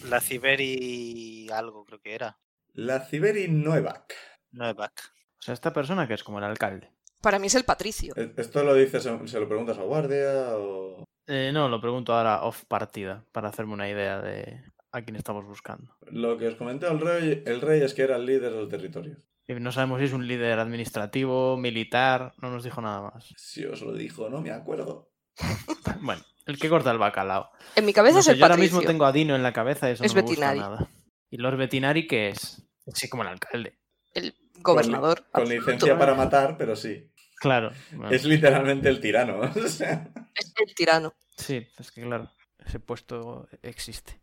La 0.09 0.20
Ciberi 0.20 1.49
algo, 1.52 1.85
creo 1.85 2.00
que 2.00 2.14
era. 2.14 2.38
La 2.75 3.00
Ciberi 3.00 3.49
Novak. 3.49 4.14
Novak. 4.52 5.12
O 5.38 5.42
sea, 5.42 5.54
esta 5.54 5.73
persona 5.73 6.06
que 6.09 6.14
es 6.14 6.25
como 6.25 6.38
el 6.38 6.44
alcalde. 6.44 6.90
Para 7.20 7.38
mí 7.38 7.47
es 7.49 7.54
el 7.54 7.64
patricio. 7.64 8.14
E- 8.16 8.32
¿Esto 8.37 8.62
lo 8.64 8.75
dices, 8.75 9.02
se 9.26 9.40
lo 9.40 9.49
preguntas 9.49 9.78
al 9.78 9.85
guardia 9.87 10.56
o.? 10.56 11.04
Eh, 11.26 11.50
no, 11.52 11.68
lo 11.68 11.80
pregunto 11.80 12.12
ahora 12.14 12.42
off 12.42 12.64
partida, 12.64 13.25
para 13.32 13.49
hacerme 13.49 13.75
una 13.75 13.88
idea 13.88 14.20
de 14.20 14.64
a 14.92 15.02
quién 15.02 15.16
estamos 15.16 15.44
buscando. 15.47 15.94
Lo 16.11 16.37
que 16.37 16.49
os 16.49 16.56
comenté 16.56 16.88
el 16.88 16.99
rey, 17.00 17.42
el 17.47 17.61
rey 17.61 17.82
es 17.82 17.94
que 17.94 18.02
era 18.02 18.16
el 18.16 18.26
líder 18.26 18.52
del 18.52 18.68
territorio. 18.68 19.16
Y 19.47 19.54
no 19.54 19.70
sabemos 19.73 19.99
si 20.00 20.06
es 20.06 20.12
un 20.12 20.26
líder 20.26 20.59
administrativo, 20.59 21.56
militar, 21.56 22.32
no 22.38 22.50
nos 22.50 22.64
dijo 22.64 22.80
nada 22.80 23.02
más. 23.02 23.32
Si 23.37 23.64
os 23.64 23.82
lo 23.82 23.92
dijo, 23.92 24.28
no 24.28 24.40
me 24.40 24.50
acuerdo. 24.50 25.11
Bueno, 26.02 26.23
el 26.50 26.59
que 26.59 26.69
corta 26.69 26.90
el 26.90 26.99
bacalao. 26.99 27.50
En 27.76 27.87
mi 27.87 27.92
cabeza 27.92 28.14
No 28.14 28.19
es 28.21 28.26
sé, 28.26 28.33
el 28.33 28.38
yo 28.38 28.45
ahora 28.45 28.57
mismo 28.57 28.80
tengo 28.83 29.04
a 29.07 29.12
Dino 29.12 29.35
en 29.37 29.42
la 29.42 29.52
cabeza 29.52 29.88
y 29.88 29.92
eso 29.92 30.04
Es 30.04 30.14
no 30.14 30.23
me 30.23 30.28
gusta 30.28 30.54
nada. 30.54 30.88
¿Y 31.30 31.37
Lord 31.37 31.57
Bettinari 31.57 32.07
qué 32.07 32.28
es? 32.28 32.62
Sí, 32.95 33.09
como 33.09 33.23
el 33.23 33.28
alcalde. 33.28 33.78
El 34.14 34.35
gobernador. 34.59 35.26
Con 35.30 35.49
licencia 35.49 35.97
para 35.99 36.14
matar, 36.14 36.57
pero 36.59 36.75
sí. 36.76 37.11
Claro. 37.37 37.73
bueno, 37.92 38.11
Es 38.14 38.25
literalmente 38.25 38.88
el 38.88 39.00
tirano. 39.00 39.40
o 39.64 39.69
sea, 39.69 40.09
Es 40.35 40.52
el 40.57 40.75
tirano. 40.75 41.14
Sí, 41.37 41.66
es 41.78 41.90
que 41.90 42.02
claro, 42.02 42.30
ese 42.66 42.80
puesto 42.80 43.49
existe. 43.62 44.21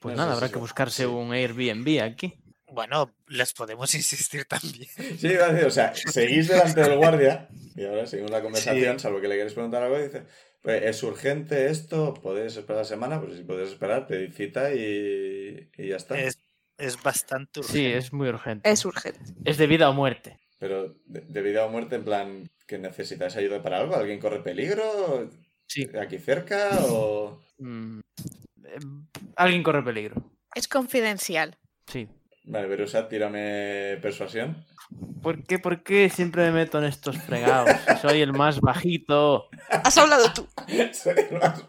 Pues 0.00 0.16
No, 0.16 0.22
nada, 0.22 0.34
habrá 0.34 0.48
que 0.50 0.58
buscarse 0.58 1.04
Sí. 1.04 1.08
un 1.08 1.32
Airbnb 1.32 2.02
aquí. 2.02 2.34
Bueno, 2.66 3.14
les 3.28 3.52
podemos 3.52 3.94
insistir 3.94 4.44
también. 4.46 4.88
Sí, 5.18 5.28
o 5.36 5.70
sea, 5.70 5.94
seguís 5.94 6.48
delante 6.48 6.80
del 6.80 6.96
guardia 6.96 7.48
y 7.76 7.84
ahora 7.84 8.06
seguimos 8.06 8.30
la 8.32 8.42
conversación, 8.42 8.98
salvo 8.98 9.20
que 9.20 9.28
le 9.28 9.36
queréis 9.36 9.52
preguntar 9.54 9.82
algo, 9.82 9.98
y 9.98 10.02
dice, 10.04 10.24
pues, 10.62 10.82
¿es 10.82 11.02
urgente 11.02 11.66
esto? 11.66 12.14
¿Podéis 12.14 12.56
esperar 12.56 12.82
la 12.82 12.84
semana? 12.84 13.20
Pues 13.20 13.36
si 13.36 13.42
podéis 13.42 13.70
esperar, 13.70 14.06
pedid 14.06 14.32
cita 14.32 14.72
y, 14.74 15.68
y 15.76 15.88
ya 15.88 15.96
está. 15.96 16.18
Es, 16.18 16.38
es 16.78 17.02
bastante 17.02 17.60
urgente. 17.60 17.78
Sí, 17.78 17.86
es 17.86 18.12
muy 18.12 18.28
urgente. 18.28 18.70
Es 18.70 18.84
urgente. 18.84 19.20
Es 19.44 19.58
de 19.58 19.66
vida 19.66 19.90
o 19.90 19.92
muerte. 19.92 20.38
Pero 20.58 20.94
de, 21.04 21.20
de 21.20 21.42
vida 21.42 21.66
o 21.66 21.68
muerte, 21.68 21.96
en 21.96 22.04
plan, 22.04 22.50
que 22.66 22.78
necesitáis 22.78 23.36
ayuda 23.36 23.62
para 23.62 23.78
algo, 23.78 23.96
¿alguien 23.96 24.20
corre 24.20 24.40
peligro? 24.40 25.28
Sí. 25.66 25.88
¿Aquí 26.00 26.18
cerca? 26.18 26.70
O... 26.88 27.40
Mm, 27.58 28.00
eh, 28.64 28.78
Alguien 29.36 29.62
corre 29.62 29.82
peligro. 29.82 30.30
Es 30.54 30.68
confidencial. 30.68 31.58
Sí. 31.86 32.08
Vale, 32.44 32.66
Berusat, 32.66 33.08
tírame 33.08 33.98
persuasión. 34.02 34.66
¿Por 35.22 35.44
qué, 35.44 35.58
¿Por 35.58 35.82
qué 35.82 36.10
siempre 36.10 36.42
me 36.46 36.52
meto 36.52 36.78
en 36.78 36.84
estos 36.84 37.16
fregados? 37.18 37.70
Soy 38.00 38.20
el 38.20 38.32
más 38.32 38.60
bajito. 38.60 39.48
Has 39.70 39.96
hablado 39.96 40.32
tú. 40.32 40.46
Soy 40.92 41.14
el 41.18 41.32
más 41.38 41.68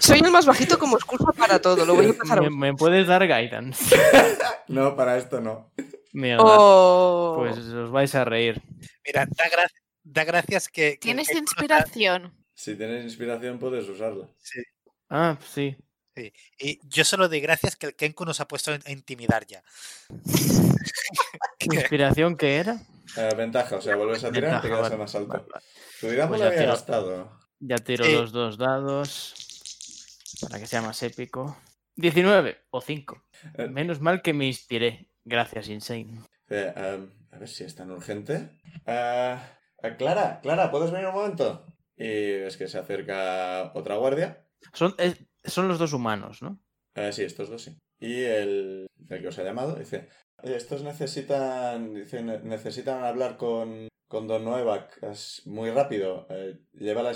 Soy 0.00 0.18
el 0.18 0.30
más 0.30 0.46
bajito 0.46 0.78
como 0.78 0.96
excusa 0.96 1.32
para 1.38 1.60
todo. 1.60 1.86
Lo 1.86 1.94
voy 1.94 2.06
a 2.28 2.32
a 2.32 2.40
¿Me, 2.40 2.50
me 2.50 2.74
puedes 2.74 3.06
dar 3.06 3.22
guidance? 3.26 3.96
No, 4.68 4.96
para 4.96 5.16
esto 5.16 5.40
no. 5.40 5.70
Mierda. 6.12 6.42
Oh. 6.44 7.36
Pues 7.38 7.56
os 7.58 7.90
vais 7.92 8.12
a 8.16 8.24
reír. 8.24 8.60
Mira, 9.06 9.26
da, 9.26 9.44
gra- 9.48 9.70
da 10.02 10.24
gracias 10.24 10.68
que... 10.68 10.94
que- 10.94 10.98
Tienes 10.98 11.28
que- 11.28 11.38
inspiración. 11.38 12.34
Si 12.52 12.74
tienes 12.74 13.04
inspiración, 13.04 13.60
puedes 13.60 13.88
usarla. 13.88 14.26
Sí. 14.38 14.60
Ah, 15.08 15.38
sí. 15.54 15.76
Y 16.58 16.80
yo 16.88 17.04
solo 17.04 17.28
doy 17.28 17.40
gracias 17.40 17.76
que 17.76 17.86
el 17.86 17.94
Kenku 17.96 18.24
nos 18.24 18.40
ha 18.40 18.48
puesto 18.48 18.72
a 18.72 18.90
intimidar 18.90 19.46
ya. 19.46 19.62
¿Inspiración 21.60 22.36
qué 22.36 22.56
era? 22.56 22.80
Eh, 23.16 23.34
ventaja, 23.36 23.76
o 23.76 23.80
sea, 23.80 23.96
vuelves 23.96 24.24
a 24.24 24.30
tirar 24.32 24.58
y 24.58 24.62
te 24.62 24.68
Ventaja, 24.68 24.68
quedas 24.68 24.82
vale. 24.82 24.94
en 24.94 25.00
más 25.00 25.14
alto. 25.14 25.28
Vale, 25.28 25.44
vale. 25.52 25.64
Tu 26.00 26.08
vida 26.08 26.28
Pues 26.28 26.40
ya 26.40 26.46
había 26.46 26.58
tiro. 26.58 26.70
gastado. 26.72 27.40
Ya 27.60 27.76
tiro 27.78 28.04
Sí. 28.04 28.12
los 28.12 28.32
dos 28.32 28.58
dados. 28.58 29.34
Para 30.42 30.58
que 30.60 30.66
sea 30.66 30.82
más 30.82 31.02
épico. 31.02 31.56
19 31.96 32.58
o 32.70 32.80
5. 32.80 33.22
Eh, 33.56 33.68
Menos 33.68 34.00
mal 34.00 34.20
que 34.22 34.32
me 34.34 34.46
inspiré. 34.46 35.08
Gracias, 35.24 35.68
Insane. 35.68 36.20
eh, 36.50 36.72
em, 36.76 37.10
a 37.32 37.38
ver 37.38 37.48
si 37.48 37.64
es 37.64 37.74
tan 37.74 37.90
urgente. 37.90 38.50
Clara, 39.98 40.40
Clara, 40.42 40.70
¿puedes 40.70 40.90
venir 40.90 41.06
un 41.08 41.14
momento? 41.14 41.66
Y 41.96 42.32
es 42.44 42.56
que 42.56 42.68
se 42.68 42.78
acerca 42.78 43.72
otra 43.74 43.96
guardia. 43.96 44.44
Son, 44.74 44.94
son 45.46 45.68
los 45.68 45.78
dos 45.78 45.92
humanos, 45.92 46.42
¿no? 46.42 46.60
Eh, 46.94 47.12
sí, 47.12 47.22
estos 47.22 47.48
dos 47.50 47.62
sí. 47.62 47.76
Y 47.98 48.22
el, 48.22 48.86
el 49.08 49.20
que 49.22 49.28
os 49.28 49.38
ha 49.38 49.44
llamado 49.44 49.74
dice, 49.76 50.08
"Oye, 50.42 50.56
estos 50.56 50.82
necesitan, 50.82 51.94
dice, 51.94 52.22
"ne- 52.22 52.40
necesitan 52.40 53.04
hablar 53.04 53.36
con, 53.36 53.88
con 54.08 54.26
Don 54.26 54.44
Noevac. 54.44 54.98
Muy 55.46 55.70
rápido. 55.70 56.26
Eh, 56.30 56.58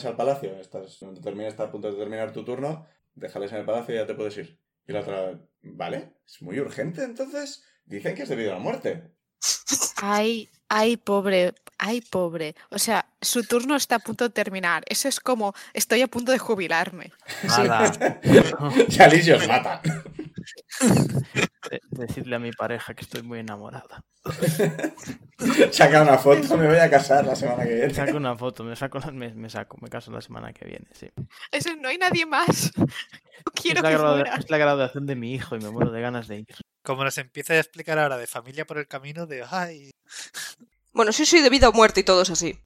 al 0.05 0.17
palacio. 0.17 0.57
Estás, 0.59 0.97
cuando 0.99 1.21
termine, 1.21 1.49
está 1.49 1.65
a 1.65 1.71
punto 1.71 1.91
de 1.91 1.99
terminar 1.99 2.33
tu 2.33 2.45
turno. 2.45 2.87
Déjales 3.15 3.53
en 3.53 3.59
el 3.59 3.65
palacio 3.67 3.95
y 3.95 3.99
ya 3.99 4.07
te 4.07 4.15
puedes 4.15 4.37
ir. 4.39 4.59
Y 4.87 4.93
la 4.93 5.01
otra, 5.01 5.41
¿vale? 5.63 6.15
¿Es 6.27 6.43
muy 6.43 6.59
urgente 6.59 7.05
entonces? 7.05 7.65
Dicen 7.85 8.15
que 8.15 8.23
es 8.23 8.29
debido 8.29 8.51
a 8.53 8.55
la 8.55 8.61
muerte. 8.61 9.13
Ay, 10.03 10.49
ay, 10.69 10.97
pobre, 10.97 11.55
ay, 11.79 12.01
pobre. 12.01 12.55
O 12.71 12.79
sea, 12.79 13.07
su 13.21 13.43
turno 13.45 13.77
está 13.77 13.97
a 13.97 13.99
punto 14.01 14.25
de 14.25 14.31
terminar. 14.31 14.83
Eso 14.87 15.09
es 15.09 15.21
como, 15.21 15.55
estoy 15.75 16.03
a 16.03 16.09
punto 16.09 16.33
de 16.33 16.39
jubilarme. 16.39 17.13
Nada. 17.45 18.21
Y 18.89 19.03
Alicia 19.03 19.37
os 19.37 19.47
mata. 19.49 19.81
De- 21.71 21.81
Decidle 21.91 22.37
a 22.37 22.39
mi 22.39 22.51
pareja 22.53 22.95
que 22.95 23.03
estoy 23.03 23.23
muy 23.23 23.39
enamorada. 23.41 24.03
Saca 25.71 26.03
una 26.03 26.19
foto, 26.19 26.57
me 26.57 26.67
voy 26.67 26.77
a 26.79 26.91
casar 26.91 27.25
la 27.27 27.35
semana 27.37 27.65
que 27.65 27.75
viene. 27.75 27.95
Saco 27.95 28.17
una 28.17 28.37
foto, 28.37 28.65
me 28.65 28.77
saco, 28.77 28.99
me, 29.13 29.33
me 29.35 29.49
saco, 29.49 29.77
me 29.81 29.89
caso 29.89 30.11
la 30.11 30.21
semana 30.21 30.53
que 30.53 30.65
viene, 30.67 30.87
sí. 30.93 31.09
Eso 31.51 31.71
no 31.81 31.89
hay 31.89 31.99
nadie 31.99 32.27
más. 32.27 32.73
No 33.43 33.53
quiero 33.55 33.79
es, 33.79 33.83
la 33.85 33.89
que 33.89 33.97
gradua- 33.97 34.15
muera. 34.17 34.35
es 34.37 34.51
la 34.51 34.59
graduación 34.59 35.07
de 35.07 35.17
mi 35.17 35.33
hijo 35.33 35.57
y 35.57 35.61
me 35.61 35.71
muero 35.71 35.91
de 35.91 36.03
ganas 36.03 36.29
de 36.29 36.41
ir. 36.41 36.47
Como 36.91 37.05
nos 37.05 37.19
empieza 37.19 37.53
a 37.53 37.59
explicar 37.61 38.01
ahora 38.01 38.19
de 38.19 38.27
familia 38.27 38.65
por 38.65 38.77
el 38.77 38.89
camino, 38.89 39.25
de 39.25 39.45
ay, 39.49 39.93
Bueno, 40.93 41.13
sí, 41.13 41.25
sí, 41.25 41.41
de 41.41 41.49
vida 41.49 41.69
o 41.69 41.73
muerte 41.73 42.01
y 42.01 42.03
todos 42.03 42.31
así. 42.31 42.59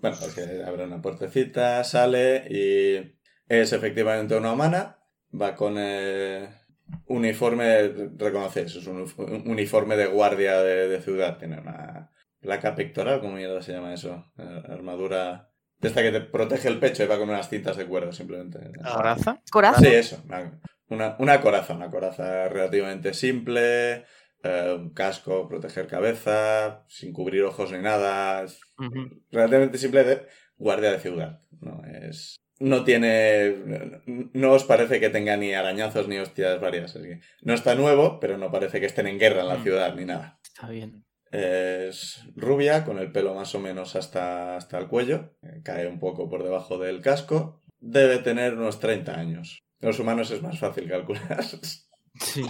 Bueno, 0.00 0.16
porque 0.20 0.64
abre 0.66 0.86
una 0.86 1.00
puertecita, 1.00 1.84
sale 1.84 2.48
y 2.50 3.16
es 3.48 3.72
efectivamente 3.72 4.34
una 4.34 4.54
humana. 4.54 4.98
Va 5.40 5.54
con 5.54 5.76
eh, 5.78 6.48
uniforme, 7.06 8.10
reconocéis, 8.16 8.74
es 8.74 8.86
un 8.88 9.06
uniforme 9.46 9.96
de 9.96 10.06
guardia 10.06 10.60
de, 10.64 10.88
de 10.88 11.00
ciudad. 11.00 11.38
Tiene 11.38 11.60
una 11.60 12.10
placa 12.40 12.74
pectoral, 12.74 13.20
¿cómo 13.20 13.34
mierda 13.34 13.62
se 13.62 13.72
llama 13.72 13.94
eso? 13.94 14.32
Eh, 14.36 14.62
armadura 14.68 15.52
de 15.78 15.86
esta 15.86 16.02
que 16.02 16.10
te 16.10 16.22
protege 16.22 16.66
el 16.66 16.80
pecho 16.80 17.04
y 17.04 17.06
va 17.06 17.18
con 17.18 17.30
unas 17.30 17.48
cintas 17.48 17.76
de 17.76 17.86
cuero 17.86 18.12
simplemente. 18.12 18.58
¿Coraza? 18.82 19.40
Coraza. 19.48 19.78
Sí, 19.78 19.86
eso. 19.86 20.20
Una, 20.90 21.16
una, 21.18 21.40
coraza, 21.40 21.72
una 21.74 21.90
coraza 21.90 22.48
relativamente 22.48 23.14
simple, 23.14 24.04
eh, 24.42 24.74
un 24.76 24.92
casco, 24.92 25.48
proteger 25.48 25.86
cabeza, 25.86 26.84
sin 26.88 27.12
cubrir 27.12 27.44
ojos 27.44 27.72
ni 27.72 27.78
nada. 27.78 28.42
Es 28.42 28.60
relativamente 29.30 29.78
simple 29.78 30.04
de 30.04 30.26
guardia 30.56 30.90
de 30.92 30.98
ciudad. 30.98 31.40
No 31.60 31.82
es. 31.84 32.36
No 32.58 32.84
tiene. 32.84 33.54
No 34.34 34.52
os 34.52 34.64
parece 34.64 35.00
que 35.00 35.08
tenga 35.08 35.36
ni 35.36 35.54
arañazos 35.54 36.08
ni 36.08 36.18
hostias 36.18 36.60
varias. 36.60 36.92
Que 36.92 37.20
no 37.42 37.54
está 37.54 37.74
nuevo, 37.74 38.20
pero 38.20 38.36
no 38.36 38.50
parece 38.50 38.80
que 38.80 38.86
estén 38.86 39.06
en 39.06 39.18
guerra 39.18 39.40
en 39.42 39.48
la 39.48 39.56
Mm. 39.58 39.62
ciudad 39.62 39.94
ni 39.94 40.04
nada. 40.04 40.38
Está 40.42 40.68
bien. 40.68 41.04
Es 41.32 42.24
rubia, 42.36 42.84
con 42.84 42.98
el 42.98 43.12
pelo 43.12 43.34
más 43.34 43.54
o 43.54 43.60
menos 43.60 43.94
hasta, 43.96 44.56
hasta 44.56 44.76
el 44.78 44.88
cuello. 44.88 45.30
eh, 45.42 45.60
Cae 45.62 45.86
un 45.86 46.00
poco 46.00 46.28
por 46.28 46.42
debajo 46.42 46.76
del 46.78 47.00
casco. 47.00 47.62
Debe 47.78 48.18
tener 48.18 48.54
unos 48.54 48.78
30 48.80 49.18
años. 49.18 49.60
Los 49.80 49.98
humanos 49.98 50.30
es 50.30 50.42
más 50.42 50.58
fácil 50.58 50.88
calcular. 50.88 51.44
Sí. 52.20 52.44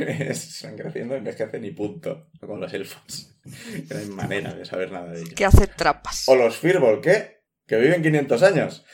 Es- 0.00 0.62
Van 0.62 0.76
creciendo, 0.76 1.14
envejecen 1.14 1.64
y 1.64 1.70
punto. 1.70 2.28
No 2.40 2.48
como 2.48 2.60
los 2.60 2.72
elfos. 2.72 3.34
Que 3.42 3.94
no 3.94 4.00
hay 4.00 4.06
manera 4.08 4.54
de 4.54 4.64
saber 4.64 4.90
nada 4.92 5.10
de 5.10 5.20
ellos. 5.20 5.34
Que 5.34 5.44
hace 5.44 5.66
trampas. 5.66 6.28
O 6.28 6.36
los 6.36 6.56
Firbol, 6.56 7.00
¿qué? 7.00 7.42
Que 7.66 7.76
viven 7.78 8.02
500 8.02 8.42
años. 8.42 8.84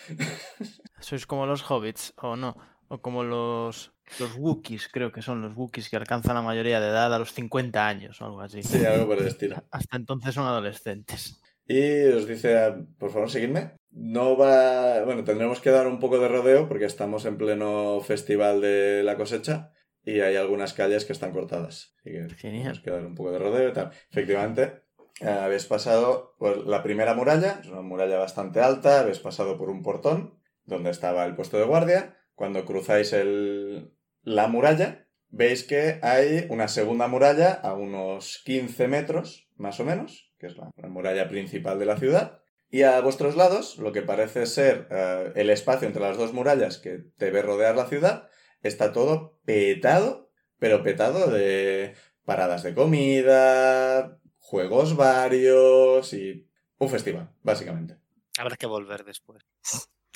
Sois 1.01 1.27
como 1.27 1.47
los 1.47 1.63
hobbits, 1.71 2.13
o 2.17 2.37
no. 2.37 2.57
O 2.89 3.01
como 3.01 3.23
los, 3.25 3.93
los 4.19 4.35
Wookiees, 4.37 4.89
creo 4.89 5.13
que 5.13 5.23
son 5.23 5.43
los 5.43 5.55
Wookiees 5.57 5.89
que 5.89 5.97
alcanzan 5.97 6.35
la 6.35 6.43
mayoría 6.43 6.81
de 6.81 6.89
edad 6.89 7.13
a 7.15 7.19
los 7.19 7.33
50 7.33 7.87
años 7.87 8.21
o 8.21 8.27
algo 8.27 8.41
así. 8.41 8.63
Sí, 8.63 8.85
algo 8.85 9.07
por 9.07 9.19
el 9.19 9.29
estilo. 9.29 9.63
Hasta 9.71 9.97
entonces 9.97 10.35
son 10.35 10.47
adolescentes. 10.47 11.40
Y 11.71 12.03
os 12.09 12.27
dice, 12.27 12.75
por 12.99 13.13
favor, 13.13 13.31
seguidme. 13.31 13.77
No 13.93 14.37
va... 14.37 15.05
Bueno, 15.05 15.23
tendremos 15.23 15.61
que 15.61 15.71
dar 15.71 15.87
un 15.87 16.01
poco 16.01 16.19
de 16.19 16.27
rodeo 16.27 16.67
porque 16.69 16.85
estamos 16.85 17.27
en 17.27 17.39
pleno 17.39 18.01
festival 18.01 18.61
de 18.61 19.05
la 19.05 19.17
cosecha 19.17 19.71
y 20.03 20.19
hay 20.19 20.35
algunas 20.35 20.75
calles 20.75 21.05
que 21.05 21.13
están 21.13 21.31
cortadas. 21.31 21.95
Así 22.01 22.11
que 22.11 22.29
Genial. 22.35 22.73
tenemos 22.73 22.81
que 22.81 22.91
dar 22.91 23.07
un 23.07 23.15
poco 23.15 23.31
de 23.31 23.39
rodeo 23.39 23.69
y 23.69 23.73
tal. 23.73 23.93
Efectivamente, 24.11 24.83
eh, 25.21 25.29
habéis 25.29 25.67
pasado 25.67 26.35
por 26.41 26.67
la 26.67 26.83
primera 26.83 27.15
muralla, 27.15 27.61
es 27.63 27.69
una 27.69 27.83
muralla 27.83 28.19
bastante 28.19 28.61
alta, 28.61 28.99
habéis 28.99 29.21
pasado 29.21 29.57
por 29.57 29.71
un 29.71 29.85
portón 29.85 30.41
donde 30.65 30.91
estaba 30.91 31.25
el 31.25 31.37
puesto 31.37 31.57
de 31.57 31.67
guardia. 31.67 32.17
Cuando 32.35 32.65
cruzáis 32.65 33.13
el... 33.13 33.95
la 34.23 34.49
muralla, 34.49 35.07
veis 35.29 35.63
que 35.63 36.01
hay 36.03 36.49
una 36.51 36.67
segunda 36.67 37.07
muralla 37.07 37.53
a 37.53 37.75
unos 37.75 38.43
15 38.45 38.89
metros, 38.89 39.49
más 39.55 39.79
o 39.79 39.85
menos, 39.85 40.30
que 40.41 40.47
es 40.49 40.57
la, 40.57 40.71
la 40.77 40.89
muralla 40.89 41.29
principal 41.29 41.79
de 41.79 41.87
la 41.87 41.97
ciudad. 41.99 42.41
Y 42.71 42.83
a 42.83 43.01
vuestros 43.01 43.37
lados, 43.37 43.79
lo 43.79 43.93
que 43.93 44.03
parece 44.03 44.47
ser 44.47 44.89
eh, 44.91 45.33
el 45.37 45.51
espacio 45.51 45.87
entre 45.87 46.03
las 46.03 46.17
dos 46.17 46.33
murallas 46.33 46.79
que 46.79 47.05
debe 47.19 47.43
rodear 47.43 47.77
la 47.77 47.87
ciudad, 47.87 48.29
está 48.63 48.93
todo 48.93 49.39
petado, 49.45 50.31
pero 50.59 50.83
petado 50.83 51.31
de 51.31 51.95
paradas 52.25 52.63
de 52.63 52.75
comida, 52.75 54.19
juegos 54.39 54.97
varios 54.97 56.13
y 56.15 56.49
un 56.79 56.89
festival, 56.89 57.31
básicamente. 57.43 57.97
habrá 58.39 58.57
que 58.57 58.67
volver 58.67 59.05
después. 59.05 59.43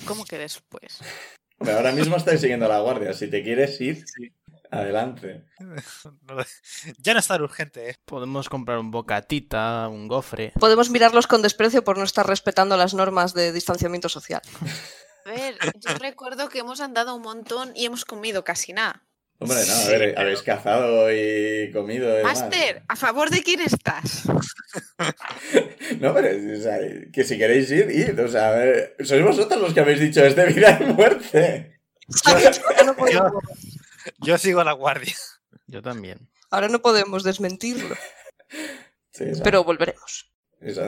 ¿Cómo 0.07 0.25
que 0.25 0.39
después? 0.39 1.01
Ahora 1.59 1.93
mismo 1.93 2.17
estáis 2.17 2.41
siguiendo 2.41 2.67
a 2.67 2.69
la 2.69 2.81
guardia. 2.81 3.13
Si 3.15 3.29
te 3.29 3.43
quieres 3.43 3.81
ir, 3.81 4.05
Sí. 4.07 4.33
Adelante. 4.75 5.45
Ya 6.99 7.15
no 7.15 7.21
es 7.21 7.27
tan 7.27 7.43
urgente, 7.43 7.91
¿eh? 7.91 7.97
Podemos 8.05 8.49
comprar 8.49 8.79
un 8.79 8.91
bocatita, 8.91 9.89
un 9.89 10.09
gofre. 10.09 10.53
Podemos 10.59 10.91
mirarlos 10.91 11.27
con 11.27 11.43
desprecio 11.43 11.85
por 11.85 11.97
no 11.97 12.05
estar 12.05 12.27
respetando 12.27 12.77
las 12.77 12.95
normas 12.95 13.35
de 13.35 13.53
distanciamiento 13.53 14.09
social. 14.09 14.43
A 15.25 15.31
ver, 15.31 15.57
yo 15.81 15.95
recuerdo 15.99 16.49
que 16.49 16.59
hemos 16.59 16.81
andado 16.81 17.15
un 17.15 17.23
montón 17.23 17.73
y 17.75 17.87
hemos 17.87 18.05
comido 18.05 18.45
casi 18.45 18.73
nada. 18.73 19.03
Hombre, 19.39 19.59
no, 19.67 19.75
a 19.75 19.89
ver, 19.89 20.19
habéis 20.19 20.43
cazado 20.43 21.13
y 21.13 21.71
comido 21.73 22.09
y 22.13 22.17
demás. 22.19 22.41
Master, 22.41 22.83
¿a 22.89 22.97
favor 22.97 23.31
de 23.31 23.43
quién 23.43 23.61
estás? 23.61 24.25
No, 26.01 26.13
pero 26.15 26.29
o 26.31 26.61
sea, 26.61 26.79
que 27.13 27.25
si 27.25 27.37
queréis 27.39 27.71
ir, 27.71 27.91
id. 27.91 28.19
O 28.19 28.27
sea, 28.27 28.49
a 28.49 28.53
ver, 28.53 28.97
sois 29.05 29.23
vosotros 29.23 29.61
los 29.61 29.75
que 29.75 29.81
habéis 29.81 30.01
dicho 30.01 30.25
es 30.25 30.35
de 30.35 30.47
vida 30.47 30.79
y 30.81 30.85
muerte. 30.93 31.79
No 32.85 32.95
Yo 34.19 34.39
sigo 34.39 34.61
a 34.61 34.65
la 34.65 34.73
guardia. 34.73 35.15
Yo 35.67 35.83
también. 35.83 36.29
ahora 36.51 36.69
no 36.69 36.81
podemos 36.81 37.23
desmentirlo, 37.23 37.95
Sí, 39.11 39.25
pero 39.43 39.65
volveremos. 39.65 40.33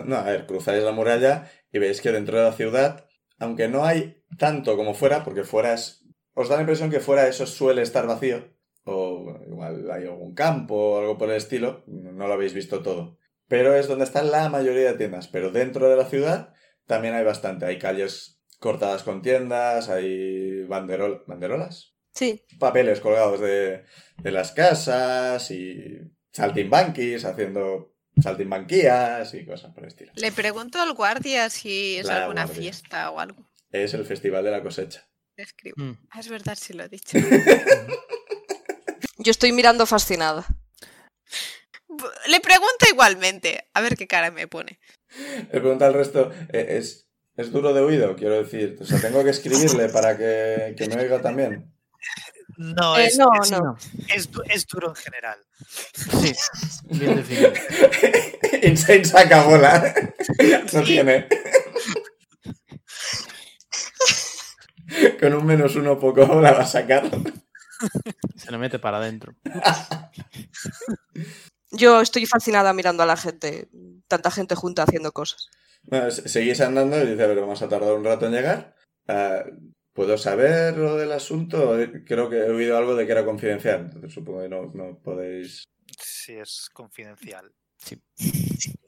No, 0.05 0.17
a 0.17 0.25
ver, 0.25 0.47
cruzáis 0.47 0.83
la 0.83 0.93
muralla 0.93 1.51
y 1.71 1.79
veis 1.79 2.01
que 2.01 2.13
dentro 2.13 2.39
de 2.39 2.45
la 2.45 2.53
ciudad, 2.53 3.07
aunque 3.39 3.69
no 3.69 3.85
hay 3.85 4.25
tanto 4.39 4.77
como 4.77 4.95
fuera, 4.95 5.23
porque 5.23 5.45
fuera 5.45 5.75
es... 5.75 6.05
Os 6.35 6.49
da 6.49 6.57
la 6.57 6.63
impresión 6.63 6.91
que 6.91 7.01
fuera 7.01 7.29
eso 7.29 7.47
suele 7.47 7.83
estar 7.83 8.07
vacío, 8.07 8.53
o 8.85 9.23
bueno, 9.23 9.41
igual 9.47 9.91
hay 9.91 10.05
algún 10.05 10.35
campo 10.35 10.75
o 10.75 10.99
algo 10.99 11.19
por 11.19 11.31
el 11.31 11.37
estilo, 11.37 11.85
no 11.87 12.13
no 12.13 12.27
lo 12.27 12.35
habéis 12.35 12.53
visto 12.53 12.83
todo. 12.83 13.19
Pero 13.49 13.75
es 13.75 13.87
donde 13.89 14.05
están 14.05 14.31
la 14.31 14.49
mayoría 14.49 14.93
de 14.93 14.99
tiendas, 14.99 15.29
pero 15.29 15.51
dentro 15.51 15.89
de 15.89 15.97
la 15.97 16.05
ciudad 16.07 16.53
también 16.87 17.15
hay 17.15 17.25
bastante. 17.25 17.65
Hay 17.67 17.79
calles 17.79 18.43
cortadas 18.59 19.03
con 19.03 19.23
tiendas, 19.23 19.89
hay 19.89 20.65
banderol... 20.65 21.25
¿banderolas? 21.27 21.96
Sí, 22.17 22.43
papeles 22.59 22.99
colgados 23.01 23.39
de, 23.41 23.85
de 24.17 24.31
las 24.33 24.51
casas 24.53 25.49
y 25.53 25.99
saltimbanquis 26.33 27.25
haciendo 27.25 27.95
saltimbanquías 28.23 29.35
y 29.35 29.45
cosas 29.45 29.73
por 29.75 29.83
el 29.85 29.89
estilo. 29.89 30.13
Le 30.17 30.33
pregunto 30.33 30.81
al 30.81 30.95
guardia 30.95 31.51
si 31.51 31.97
es 31.99 32.07
La 32.07 32.23
alguna 32.25 32.47
guardia. 32.47 32.63
fiesta 32.63 33.11
o 33.11 33.21
algo. 33.21 33.47
Es 33.71 33.93
el 33.95 34.07
festival 34.07 34.43
de 34.45 34.51
la 34.51 34.63
cosecha. 34.63 35.07
Escribo. 35.37 35.75
Mm. 35.77 35.99
Ah, 36.11 36.21
es 36.21 36.29
verdad, 36.31 36.57
si 36.59 36.73
lo 36.73 36.85
he 36.85 36.89
dicho. 36.89 37.19
yo 39.19 39.31
estoy 39.31 39.53
mirando 39.53 39.85
fascinada. 39.85 40.47
Le 42.29 42.41
pregunto 42.41 42.87
igualmente, 42.91 43.69
a 43.75 43.81
ver 43.81 43.97
qué 43.97 44.07
cara 44.07 44.31
me 44.31 44.49
pone. 44.49 44.79
Le 45.53 45.61
pregunta 45.61 45.87
al 45.87 45.95
resto, 45.95 46.31
"¿Eh, 46.53 46.77
¿es, 46.79 47.09
es 47.37 47.53
duro 47.53 47.73
de 47.75 47.81
oído? 47.81 48.17
Quiero 48.17 48.43
decir, 48.43 48.77
o 48.81 48.85
sea, 48.85 49.01
tengo 49.01 49.23
que 49.25 49.31
escribirle 49.31 49.89
para 49.91 50.17
que, 50.17 50.75
que 50.77 50.89
me 50.89 51.03
oiga 51.03 51.21
también. 51.21 51.73
No, 52.59 52.97
Eh, 52.99 53.07
es, 53.07 53.19
no, 53.19 53.29
es, 53.43 53.51
no. 53.51 53.77
es 54.09 54.31
du- 54.31 54.43
es 54.49 54.67
duro 54.67 54.89
en 54.91 54.95
general. 54.95 55.39
Sí, 55.95 56.33
bien 56.91 57.17
definido. 57.17 57.53
Insane 58.63 59.05
saca 59.05 59.43
bola. 59.45 59.95
No 60.73 60.83
tiene. 60.83 61.29
Con 65.21 65.35
un 65.35 65.45
menos 65.47 65.77
uno 65.77 65.99
poco 65.99 66.21
la 66.41 66.53
va 66.53 66.61
a 66.63 66.67
sacar. 66.67 67.11
Se 68.37 68.51
lo 68.51 68.59
mete 68.59 68.79
para 68.79 68.99
adentro. 68.99 69.35
Yo 71.71 72.01
estoy 72.01 72.27
fascinada 72.27 72.73
mirando 72.73 73.03
a 73.03 73.07
la 73.07 73.17
gente, 73.17 73.69
tanta 74.09 74.31
gente 74.31 74.55
junta 74.55 74.85
haciendo 74.85 75.13
cosas. 75.13 75.49
Bueno, 75.83 76.11
se- 76.11 76.29
seguís 76.29 76.61
andando 76.61 77.01
y 77.03 77.07
dice, 77.07 77.23
a 77.23 77.27
ver, 77.27 77.41
vamos 77.41 77.61
a 77.63 77.69
tardar 77.69 77.93
un 77.95 78.05
rato 78.05 78.27
en 78.27 78.33
llegar. 78.33 78.75
Ah, 79.09 79.45
¿Puedo 79.97 80.19
saber 80.19 80.77
lo 80.77 80.97
del 80.97 81.11
asunto? 81.11 81.75
Creo 82.07 82.29
que 82.29 82.37
he 82.37 82.51
oído 82.51 82.77
algo 82.77 82.95
de 82.95 83.07
que 83.07 83.13
era 83.13 83.25
confidencial. 83.25 83.81
Entonces 83.87 84.13
supongo 84.13 84.43
que 84.43 84.49
no, 84.51 84.71
no 84.75 84.99
podéis... 84.99 85.65
Sí, 85.99 86.35
es 86.35 86.69
confidencial. 86.73 87.51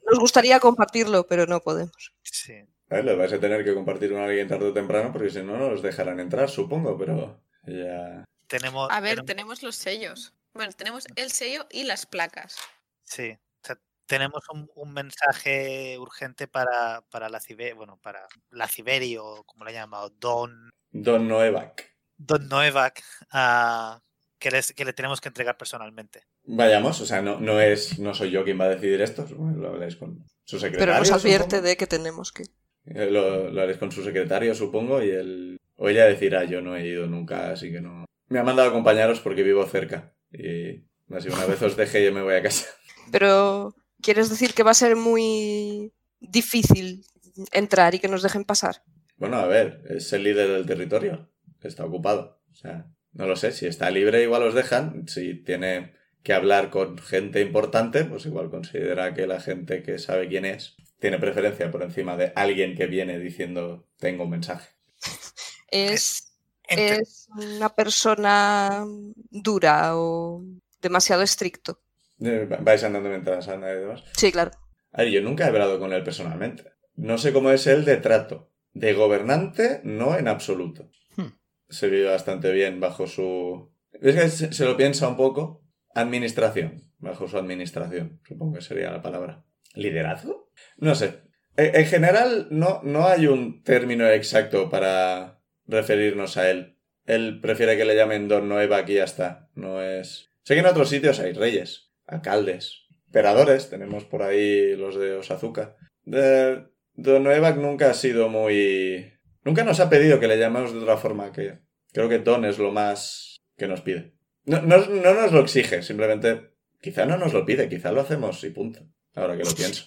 Nos 0.05 0.19
gustaría 0.19 0.59
compartirlo, 0.59 1.25
pero 1.27 1.45
no 1.47 1.61
podemos. 1.61 2.13
Sí. 2.21 2.53
A 2.89 2.95
ver, 2.95 3.05
lo 3.05 3.17
vais 3.17 3.33
a 3.33 3.39
tener 3.39 3.63
que 3.63 3.73
compartir 3.73 4.11
con 4.11 4.21
alguien 4.21 4.47
tarde 4.47 4.67
o 4.67 4.73
temprano 4.73 5.11
porque 5.11 5.29
si 5.29 5.41
no, 5.41 5.57
no 5.57 5.67
os 5.69 5.81
dejarán 5.81 6.19
entrar, 6.19 6.49
supongo, 6.49 6.97
pero 6.97 7.41
ya... 7.65 8.23
Tenemos, 8.47 8.87
A 8.91 8.99
ver, 8.99 9.15
tenemos- 9.21 9.25
tenemos 9.25 9.63
los 9.63 9.75
sellos. 9.75 10.33
Bueno, 10.53 10.71
tenemos 10.73 11.05
el 11.15 11.31
sello 11.31 11.67
y 11.71 11.83
las 11.83 12.05
placas. 12.05 12.55
sí. 13.03 13.31
O 13.61 13.65
sea, 13.67 13.77
tenemos 14.07 14.43
un, 14.53 14.69
un 14.75 14.93
mensaje 14.93 15.97
urgente 15.99 16.47
para, 16.47 17.01
para 17.11 17.29
la 17.29 17.39
Cibe, 17.39 17.73
bueno, 17.73 17.99
para 18.01 18.25
la 18.51 18.67
Ciberi 18.67 19.17
o 19.17 19.43
como 19.43 19.65
le 19.65 19.71
han 19.71 19.83
llamado, 19.85 20.09
Don, 20.11 20.69
Don 20.91 21.27
Noevac. 21.27 21.89
Don 22.17 22.47
Noevac, 22.49 23.01
ah, 23.31 24.01
que, 24.39 24.51
les- 24.51 24.73
que 24.73 24.85
le 24.85 24.93
tenemos 24.93 25.21
que 25.21 25.29
entregar 25.29 25.57
personalmente. 25.57 26.23
Vayamos, 26.43 26.99
o 27.01 27.05
sea, 27.05 27.21
no, 27.21 27.39
no 27.39 27.59
es, 27.61 27.99
no 27.99 28.13
soy 28.13 28.31
yo 28.31 28.43
quien 28.43 28.59
va 28.59 28.65
a 28.65 28.69
decidir 28.69 29.01
esto, 29.01 29.25
lo 29.29 29.69
habláis 29.69 29.95
con 29.95 30.25
su 30.43 30.59
secretario. 30.59 30.93
Pero 30.93 30.99
nos 30.99 31.11
advierte 31.11 31.57
supongo. 31.57 31.67
de 31.67 31.77
que 31.77 31.87
tenemos 31.87 32.31
que. 32.31 32.43
Eh, 32.85 33.09
Lo, 33.11 33.49
lo 33.51 33.61
haréis 33.61 33.77
con 33.77 33.91
su 33.91 34.03
secretario, 34.03 34.55
supongo, 34.55 35.03
y 35.03 35.09
él... 35.11 35.57
O 35.75 35.87
ella 35.87 36.05
decirá, 36.05 36.43
yo 36.43 36.61
no 36.61 36.75
he 36.75 36.85
ido 36.87 37.07
nunca, 37.07 37.51
así 37.51 37.71
que 37.71 37.79
no... 37.79 38.05
Me 38.27 38.39
ha 38.39 38.43
mandado 38.43 38.67
a 38.67 38.71
acompañaros 38.71 39.19
porque 39.21 39.43
vivo 39.43 39.65
cerca. 39.65 40.13
Y 40.31 40.83
así 41.13 41.29
una 41.29 41.45
vez 41.45 41.61
os 41.61 41.77
deje 41.77 42.03
yo 42.03 42.11
me 42.11 42.21
voy 42.21 42.33
a 42.35 42.43
casa. 42.43 42.65
Pero, 43.11 43.75
¿quieres 44.01 44.29
decir 44.29 44.53
que 44.53 44.63
va 44.63 44.71
a 44.71 44.75
ser 44.75 44.95
muy 44.95 45.93
difícil 46.19 47.05
entrar 47.51 47.95
y 47.95 47.99
que 47.99 48.07
nos 48.07 48.23
dejen 48.23 48.43
pasar? 48.43 48.83
Bueno, 49.19 49.37
a 49.37 49.45
ver, 49.47 49.83
es 49.89 50.11
el 50.13 50.23
líder 50.23 50.49
del 50.49 50.65
territorio. 50.65 51.29
Está 51.61 51.85
ocupado. 51.85 52.41
O 52.51 52.55
sea, 52.55 52.87
no 53.13 53.27
lo 53.27 53.35
sé. 53.35 53.51
Si 53.51 53.65
está 53.67 53.91
libre, 53.91 54.23
igual 54.23 54.43
os 54.43 54.53
dejan. 54.55 55.07
Si 55.07 55.35
tiene 55.35 55.93
que 56.23 56.33
hablar 56.33 56.69
con 56.69 56.97
gente 56.97 57.41
importante, 57.41 58.05
pues 58.05 58.25
igual 58.25 58.49
considera 58.49 59.13
que 59.13 59.27
la 59.27 59.39
gente 59.39 59.83
que 59.83 59.99
sabe 59.99 60.27
quién 60.27 60.45
es 60.45 60.75
tiene 60.99 61.17
preferencia 61.19 61.71
por 61.71 61.81
encima 61.83 62.17
de 62.17 62.33
alguien 62.35 62.75
que 62.75 62.85
viene 62.87 63.19
diciendo 63.19 63.87
tengo 63.97 64.23
un 64.25 64.31
mensaje. 64.31 64.69
¿Es, 65.71 66.33
Entre- 66.67 66.97
es 67.01 67.27
una 67.37 67.69
persona 67.69 68.85
dura 69.31 69.95
o 69.97 70.43
demasiado 70.81 71.21
estricto? 71.21 71.79
Eh, 72.21 72.47
Vais 72.61 72.83
andando 72.83 73.09
mientras 73.09 73.47
anda 73.47 73.71
y 73.73 73.77
demás. 73.79 74.03
Sí, 74.17 74.31
claro. 74.31 74.51
A 74.91 75.03
ver, 75.03 75.11
yo 75.11 75.21
nunca 75.21 75.45
he 75.45 75.47
hablado 75.47 75.79
con 75.79 75.93
él 75.93 76.03
personalmente. 76.03 76.65
No 76.95 77.17
sé 77.17 77.31
cómo 77.31 77.51
es 77.51 77.65
él 77.67 77.85
de 77.85 77.97
trato. 77.97 78.48
De 78.73 78.93
gobernante, 78.93 79.81
no 79.83 80.17
en 80.17 80.27
absoluto. 80.27 80.91
Hmm. 81.15 81.33
Se 81.69 81.89
vive 81.89 82.05
bastante 82.09 82.51
bien 82.51 82.79
bajo 82.79 83.07
su... 83.07 83.73
Es 83.93 84.15
que 84.15 84.29
se 84.29 84.53
se 84.53 84.65
lo 84.65 84.77
piensa 84.77 85.07
un 85.07 85.17
poco. 85.17 85.63
Administración. 85.93 86.81
Bajo 86.99 87.27
su 87.27 87.37
administración, 87.37 88.19
supongo 88.27 88.55
que 88.55 88.61
sería 88.61 88.91
la 88.91 89.01
palabra. 89.01 89.45
¿Liderazgo? 89.73 90.51
No 90.77 90.95
sé. 90.95 91.21
E- 91.55 91.71
En 91.75 91.85
general, 91.85 92.47
no, 92.51 92.81
no 92.83 93.07
hay 93.07 93.27
un 93.27 93.63
término 93.63 94.07
exacto 94.09 94.69
para 94.69 95.41
referirnos 95.65 96.35
a 96.37 96.49
él. 96.51 96.77
Él 97.05 97.39
prefiere 97.41 97.77
que 97.77 97.85
le 97.85 97.95
llamen 97.95 98.27
Don 98.27 98.49
Noevac 98.49 98.87
y 98.89 98.95
ya 98.95 99.05
está. 99.05 99.49
No 99.55 99.81
es... 99.81 100.29
Sé 100.43 100.53
que 100.55 100.59
en 100.59 100.65
otros 100.65 100.89
sitios 100.89 101.19
hay 101.19 101.31
reyes, 101.33 101.91
alcaldes, 102.05 102.85
emperadores. 103.07 103.69
Tenemos 103.69 104.03
por 104.05 104.23
ahí 104.23 104.75
los 104.75 104.95
de 104.99 105.13
Osazuka. 105.13 105.75
De... 106.03 106.65
Don 107.01 107.23
Noevac 107.23 107.57
nunca 107.57 107.89
ha 107.89 107.93
sido 107.93 108.29
muy... 108.29 109.13
Nunca 109.43 109.63
nos 109.63 109.79
ha 109.79 109.89
pedido 109.89 110.19
que 110.19 110.27
le 110.27 110.37
llamemos 110.37 110.73
de 110.73 110.79
otra 110.79 110.97
forma 110.97 111.31
que... 111.31 111.59
Creo 111.93 112.09
que 112.09 112.19
Don 112.19 112.45
es 112.45 112.59
lo 112.59 112.71
más 112.71 113.37
que 113.57 113.67
nos 113.67 113.81
pide. 113.81 114.13
No, 114.45 114.61
no, 114.61 114.77
no 114.85 115.13
nos 115.13 115.31
lo 115.31 115.39
exige, 115.41 115.81
simplemente... 115.81 116.51
Quizá 116.81 117.05
no 117.05 117.17
nos 117.17 117.33
lo 117.33 117.45
pide, 117.45 117.67
quizá 117.67 117.91
lo 117.91 118.01
hacemos 118.01 118.41
y 118.43 118.51
punto. 118.51 118.79
Ahora 119.15 119.35
que 119.35 119.43
lo 119.43 119.53
pienso. 119.53 119.85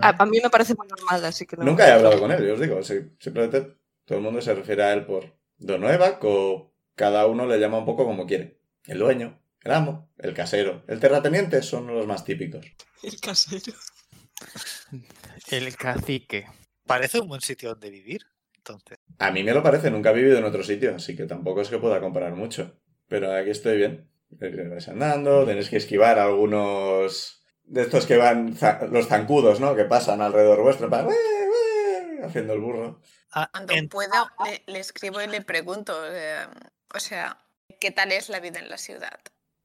A, 0.00 0.08
a 0.22 0.26
mí 0.26 0.38
me 0.42 0.50
parece 0.50 0.74
muy 0.74 0.88
normal, 0.88 1.24
así 1.24 1.46
que 1.46 1.56
no. 1.56 1.64
Nunca 1.64 1.86
he 1.88 1.92
hablado 1.92 2.18
con 2.18 2.32
él, 2.32 2.44
yo 2.46 2.54
os 2.54 2.60
digo. 2.60 2.82
si- 2.82 3.12
simplemente 3.20 3.76
todo 4.04 4.18
el 4.18 4.24
mundo 4.24 4.40
se 4.40 4.52
refiere 4.54 4.82
a 4.82 4.92
él 4.92 5.04
por 5.06 5.36
Don 5.56 5.80
Noevac 5.82 6.18
o 6.24 6.74
cada 6.96 7.26
uno 7.26 7.46
le 7.46 7.58
llama 7.60 7.78
un 7.78 7.84
poco 7.84 8.04
como 8.04 8.26
quiere. 8.26 8.58
El 8.86 8.98
dueño, 8.98 9.40
el 9.62 9.72
amo, 9.72 10.10
el 10.18 10.34
casero, 10.34 10.82
el 10.88 10.98
terrateniente 10.98 11.62
son 11.62 11.86
los 11.86 12.06
más 12.08 12.24
típicos. 12.24 12.66
El 13.04 13.20
casero. 13.20 13.72
El 15.50 15.76
cacique. 15.76 16.46
Parece 16.86 17.20
un 17.20 17.28
buen 17.28 17.40
sitio 17.40 17.70
donde 17.70 17.90
vivir. 17.90 18.22
Entonces, 18.56 18.98
A 19.18 19.30
mí 19.32 19.42
me 19.42 19.52
lo 19.52 19.62
parece, 19.62 19.90
nunca 19.90 20.10
he 20.10 20.14
vivido 20.14 20.38
en 20.38 20.44
otro 20.44 20.62
sitio, 20.62 20.94
así 20.94 21.16
que 21.16 21.24
tampoco 21.26 21.60
es 21.62 21.68
que 21.68 21.78
pueda 21.78 22.00
comparar 22.00 22.34
mucho. 22.34 22.78
Pero 23.08 23.32
aquí 23.34 23.50
estoy 23.50 23.76
bien. 23.76 24.08
Eh, 24.40 24.68
Vais 24.70 24.88
andando, 24.88 25.44
tenéis 25.44 25.68
que 25.68 25.76
esquivar 25.78 26.18
algunos 26.18 27.44
de 27.64 27.82
estos 27.82 28.06
que 28.06 28.16
van, 28.16 28.54
za- 28.56 28.86
los 28.90 29.06
zancudos, 29.08 29.58
¿no? 29.60 29.74
Que 29.74 29.84
pasan 29.84 30.22
alrededor 30.22 30.62
vuestro, 30.62 30.88
para, 30.88 31.08
haciendo 32.24 32.52
el 32.54 32.60
burro. 32.60 33.00
ah, 33.32 33.48
Cuando 33.52 33.74
puedo, 33.90 34.30
le, 34.44 34.62
le 34.72 34.78
escribo 34.78 35.20
y 35.20 35.26
le 35.26 35.42
pregunto, 35.42 35.92
eh, 36.10 36.46
o 36.94 37.00
sea, 37.00 37.38
¿qué 37.80 37.90
tal 37.90 38.12
es 38.12 38.28
la 38.28 38.40
vida 38.40 38.58
en 38.60 38.68
la 38.68 38.78
ciudad? 38.78 39.20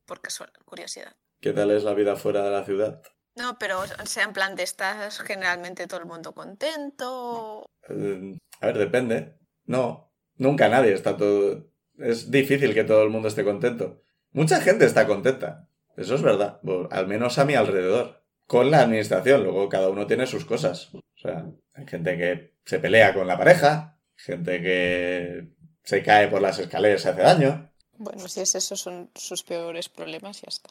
Por 0.06 0.22
casual, 0.22 0.52
curiosidad. 0.66 1.16
¿Qué 1.40 1.54
tal 1.54 1.72
es 1.72 1.84
la 1.84 1.94
vida 1.94 2.16
fuera 2.16 2.44
de 2.44 2.52
la 2.52 2.64
ciudad? 2.66 3.02
No, 3.38 3.58
pero, 3.60 3.82
o 3.82 4.06
sea, 4.06 4.24
en 4.24 4.34
plan 4.34 4.56
de 4.56 4.64
estás 4.64 5.20
generalmente 5.20 5.88
todo 5.88 6.00
el 6.00 6.06
mundo 6.06 6.34
contento. 6.34 7.66
Eh, 7.88 8.38
a 8.62 8.66
ver, 8.66 8.78
depende. 8.78 9.38
No, 9.66 10.12
nunca 10.36 10.70
nadie 10.70 10.94
está 10.94 11.18
todo... 11.18 11.68
Es 11.98 12.32
difícil 12.32 12.74
que 12.74 12.84
todo 12.84 13.04
el 13.04 13.10
mundo 13.10 13.28
esté 13.28 13.44
contento. 13.44 14.02
mucha 14.32 14.62
gente 14.62 14.86
está 14.86 15.08
contenta. 15.08 15.68
Eso 15.96 16.16
es 16.16 16.22
verdad. 16.22 16.60
Bueno, 16.62 16.88
al 16.92 17.08
menos 17.08 17.38
a 17.38 17.46
mi 17.46 17.56
alrededor. 17.56 18.24
Con 18.46 18.72
la 18.72 18.82
administración. 18.82 19.44
Luego 19.44 19.68
cada 19.68 19.90
uno 19.90 20.08
tiene 20.08 20.28
sus 20.28 20.46
cosas. 20.46 20.94
O 20.94 21.02
sea, 21.16 21.46
hay 21.74 21.88
gente 21.88 22.18
que 22.18 22.56
se 22.66 22.80
pelea 22.80 23.14
con 23.14 23.28
la 23.28 23.38
pareja. 23.38 24.00
Gente 24.16 24.62
que 24.62 25.50
se 25.84 26.04
cae 26.04 26.28
por 26.28 26.42
las 26.42 26.60
escaleras 26.60 27.02
y 27.02 27.04
se 27.04 27.10
hace 27.10 27.22
daño. 27.22 27.72
Bueno, 27.94 28.28
si 28.28 28.42
es 28.42 28.54
eso, 28.56 28.76
son 28.76 29.10
sus 29.16 29.44
peores 29.44 29.90
problemas, 29.90 30.42
ya 30.42 30.50
está. 30.50 30.70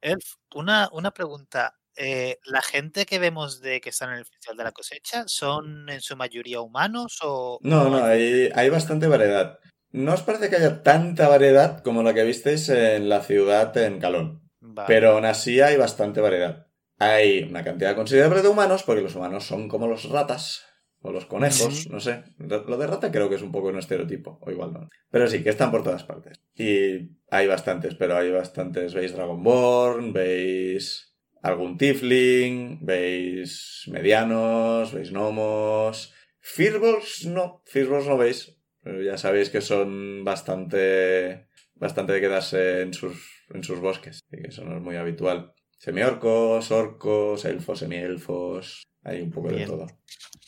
Elf, 0.00 0.34
una, 0.54 0.88
una 0.92 1.10
pregunta. 1.10 1.74
Eh, 1.96 2.38
¿La 2.44 2.62
gente 2.62 3.04
que 3.04 3.18
vemos 3.18 3.60
de 3.60 3.80
que 3.80 3.90
están 3.90 4.12
en 4.12 4.18
el 4.18 4.24
Festival 4.24 4.56
de 4.56 4.64
la 4.64 4.72
Cosecha 4.72 5.24
son 5.26 5.88
en 5.90 6.00
su 6.00 6.16
mayoría 6.16 6.60
humanos 6.60 7.18
o...? 7.22 7.58
No, 7.62 7.88
no, 7.90 8.04
hay, 8.04 8.48
hay 8.54 8.70
bastante 8.70 9.06
variedad. 9.06 9.58
¿No 9.90 10.14
os 10.14 10.22
parece 10.22 10.48
que 10.48 10.56
haya 10.56 10.82
tanta 10.82 11.28
variedad 11.28 11.82
como 11.82 12.02
la 12.02 12.14
que 12.14 12.22
visteis 12.24 12.68
en 12.68 13.08
la 13.08 13.22
ciudad 13.22 13.76
en 13.76 13.98
Calón? 13.98 14.48
Vale. 14.60 14.86
Pero 14.86 15.12
aún 15.12 15.24
así 15.24 15.60
hay 15.60 15.76
bastante 15.76 16.20
variedad. 16.20 16.68
Hay 16.98 17.42
una 17.42 17.64
cantidad 17.64 17.96
considerable 17.96 18.42
de 18.42 18.48
humanos, 18.48 18.82
porque 18.84 19.02
los 19.02 19.14
humanos 19.16 19.44
son 19.44 19.68
como 19.68 19.88
los 19.88 20.08
ratas 20.08 20.64
o 21.02 21.12
los 21.12 21.26
conejos, 21.26 21.88
no 21.88 22.00
sé. 22.00 22.24
Lo 22.38 22.76
de 22.76 22.86
rata 22.86 23.10
creo 23.10 23.28
que 23.28 23.36
es 23.36 23.42
un 23.42 23.52
poco 23.52 23.68
un 23.68 23.78
estereotipo, 23.78 24.38
o 24.42 24.50
igual 24.50 24.72
no. 24.72 24.88
Pero 25.10 25.26
sí, 25.28 25.42
que 25.42 25.50
están 25.50 25.70
por 25.70 25.82
todas 25.82 26.04
partes. 26.04 26.42
Y 26.54 27.16
hay 27.30 27.46
bastantes, 27.46 27.94
pero 27.94 28.16
hay 28.16 28.30
bastantes. 28.30 28.92
Veis 28.92 29.14
Dragonborn, 29.14 30.12
veis 30.12 31.16
algún 31.42 31.78
Tifling, 31.78 32.84
veis 32.84 33.84
medianos, 33.90 34.92
veis 34.92 35.10
gnomos. 35.10 36.12
Firbolgs 36.40 37.26
no, 37.26 37.62
Firbolgs 37.66 38.06
no 38.06 38.18
veis. 38.18 38.56
Pero 38.82 39.02
ya 39.02 39.16
sabéis 39.16 39.50
que 39.50 39.60
son 39.60 40.24
bastante. 40.24 41.48
bastante 41.74 42.12
de 42.12 42.20
quedarse 42.20 42.82
en 42.82 42.92
sus, 42.92 43.44
en 43.54 43.64
sus 43.64 43.80
bosques. 43.80 44.20
Y 44.30 44.42
que 44.42 44.48
eso 44.48 44.64
no 44.64 44.76
es 44.76 44.82
muy 44.82 44.96
habitual. 44.96 45.54
Semiorcos, 45.78 46.70
orcos, 46.70 47.46
elfos, 47.46 47.78
semielfos. 47.78 48.82
Hay 49.02 49.22
un 49.22 49.30
poco 49.30 49.48
de 49.48 49.64
todo. 49.64 49.86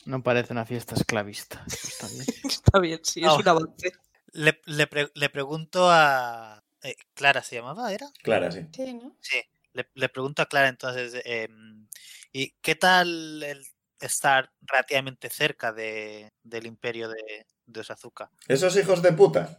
No 0.05 0.21
parece 0.23 0.53
una 0.53 0.65
fiesta 0.65 0.95
esclavista. 0.95 1.63
Está 1.67 2.07
bien. 2.07 2.25
Está 2.43 2.79
bien, 2.79 2.99
sí, 3.03 3.21
es 3.21 3.27
Ah. 3.27 3.35
un 3.35 3.47
avance. 3.47 3.91
Le, 4.33 4.59
le 4.65 4.87
pre- 4.87 5.11
le 5.13 5.29
pregunto 5.29 5.89
a... 5.91 6.63
eh, 6.81 6.95
Clara 7.13 7.43
se 7.43 7.55
llamaba, 7.55 7.93
¿era? 7.93 8.07
Clara, 8.23 8.51
sí. 8.51 8.65
Sí, 8.75 8.93
¿no? 8.95 9.15
Sí. 9.21 9.37
Le, 9.73 9.89
le 9.93 10.09
pregunto 10.09 10.41
a 10.41 10.47
Clara 10.47 10.67
entonces, 10.67 11.21
em, 11.25 11.87
¿y 12.31 12.51
qué 12.61 12.75
tal 12.75 13.41
el 13.43 13.65
estar 13.99 14.51
relativamente 14.61 15.29
cerca 15.29 15.71
de, 15.71 16.33
del 16.43 16.65
imperio 16.65 17.09
de, 17.09 17.45
de 17.65 17.79
Osazuka? 17.79 18.29
Esos 18.47 18.75
hijos 18.77 19.01
de 19.01 19.13
puta. 19.13 19.57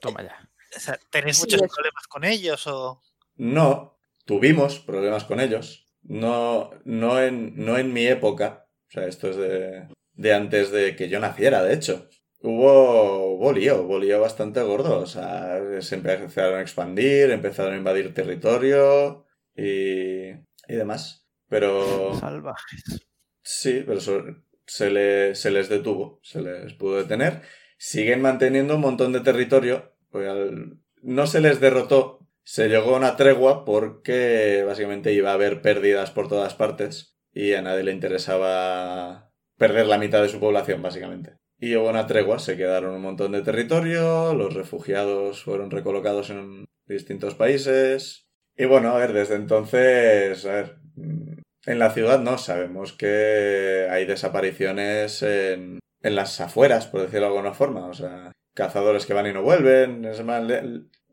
Toma 0.00 0.22
ya. 0.22 0.48
O 0.76 0.80
sea, 0.80 0.98
¿Tenéis 1.10 1.38
muchos 1.40 1.60
problemas 1.60 2.06
con 2.08 2.24
ellos 2.24 2.66
o...? 2.66 3.02
No, 3.36 3.98
tuvimos 4.24 4.78
problemas 4.80 5.24
con 5.24 5.40
ellos. 5.40 5.86
No, 6.20 6.70
no, 6.84 7.20
en, 7.22 7.54
no 7.56 7.78
en 7.78 7.92
mi 7.92 8.06
época. 8.06 8.66
O 8.88 8.90
sea, 8.92 9.06
esto 9.06 9.30
es 9.30 9.36
de, 9.36 9.88
de 10.14 10.34
antes 10.34 10.70
de 10.70 10.94
que 10.96 11.08
yo 11.08 11.20
naciera, 11.20 11.62
de 11.62 11.74
hecho. 11.74 12.08
Hubo, 12.40 13.34
hubo 13.36 13.52
lío, 13.52 13.82
hubo 13.82 13.98
lío 13.98 14.20
bastante 14.20 14.60
gordo. 14.62 14.98
O 14.98 15.06
sea, 15.06 15.58
se 15.80 15.94
empezaron 15.96 16.58
a 16.58 16.62
expandir, 16.62 17.30
empezaron 17.30 17.74
a 17.74 17.76
invadir 17.78 18.12
territorio 18.14 19.24
y, 19.56 20.30
y 20.30 20.74
demás. 20.74 21.26
Pero 21.48 22.14
Salvajes. 22.18 23.06
sí, 23.42 23.82
pero 23.86 24.00
so- 24.00 24.24
se, 24.66 24.90
le- 24.90 25.34
se 25.34 25.50
les 25.50 25.68
detuvo, 25.68 26.20
se 26.22 26.40
les 26.42 26.72
pudo 26.74 26.96
detener. 26.98 27.42
Siguen 27.78 28.22
manteniendo 28.22 28.74
un 28.76 28.80
montón 28.82 29.12
de 29.12 29.20
territorio. 29.20 29.94
al- 30.12 30.78
no 31.02 31.26
se 31.26 31.40
les 31.40 31.60
derrotó, 31.60 32.21
se 32.44 32.68
llegó 32.68 32.94
a 32.94 32.98
una 32.98 33.16
tregua 33.16 33.64
porque 33.64 34.64
básicamente 34.66 35.12
iba 35.12 35.30
a 35.30 35.34
haber 35.34 35.62
pérdidas 35.62 36.10
por 36.10 36.28
todas 36.28 36.54
partes 36.54 37.16
y 37.32 37.54
a 37.54 37.62
nadie 37.62 37.84
le 37.84 37.92
interesaba 37.92 39.30
perder 39.56 39.86
la 39.86 39.98
mitad 39.98 40.22
de 40.22 40.28
su 40.28 40.40
población, 40.40 40.82
básicamente. 40.82 41.36
Y 41.58 41.76
hubo 41.76 41.88
una 41.88 42.06
tregua, 42.06 42.38
se 42.40 42.56
quedaron 42.56 42.94
un 42.94 43.02
montón 43.02 43.32
de 43.32 43.42
territorio, 43.42 44.34
los 44.34 44.54
refugiados 44.54 45.44
fueron 45.44 45.70
recolocados 45.70 46.30
en 46.30 46.64
distintos 46.86 47.34
países. 47.36 48.26
Y 48.56 48.64
bueno, 48.64 48.90
a 48.90 48.98
ver, 48.98 49.12
desde 49.12 49.36
entonces, 49.36 50.44
a 50.44 50.52
ver, 50.52 50.76
mm, 50.96 51.38
en 51.66 51.78
la 51.78 51.90
ciudad 51.90 52.20
no, 52.20 52.38
sabemos 52.38 52.92
que 52.92 53.86
hay 53.88 54.04
desapariciones 54.04 55.22
en, 55.22 55.78
en 56.02 56.16
las 56.16 56.40
afueras, 56.40 56.88
por 56.88 57.02
decirlo 57.02 57.26
de 57.26 57.36
alguna 57.36 57.54
forma. 57.54 57.86
O 57.86 57.94
sea, 57.94 58.32
cazadores 58.54 59.06
que 59.06 59.14
van 59.14 59.28
y 59.28 59.32
no 59.32 59.42
vuelven. 59.42 60.04
es 60.04 60.22
más, 60.24 60.44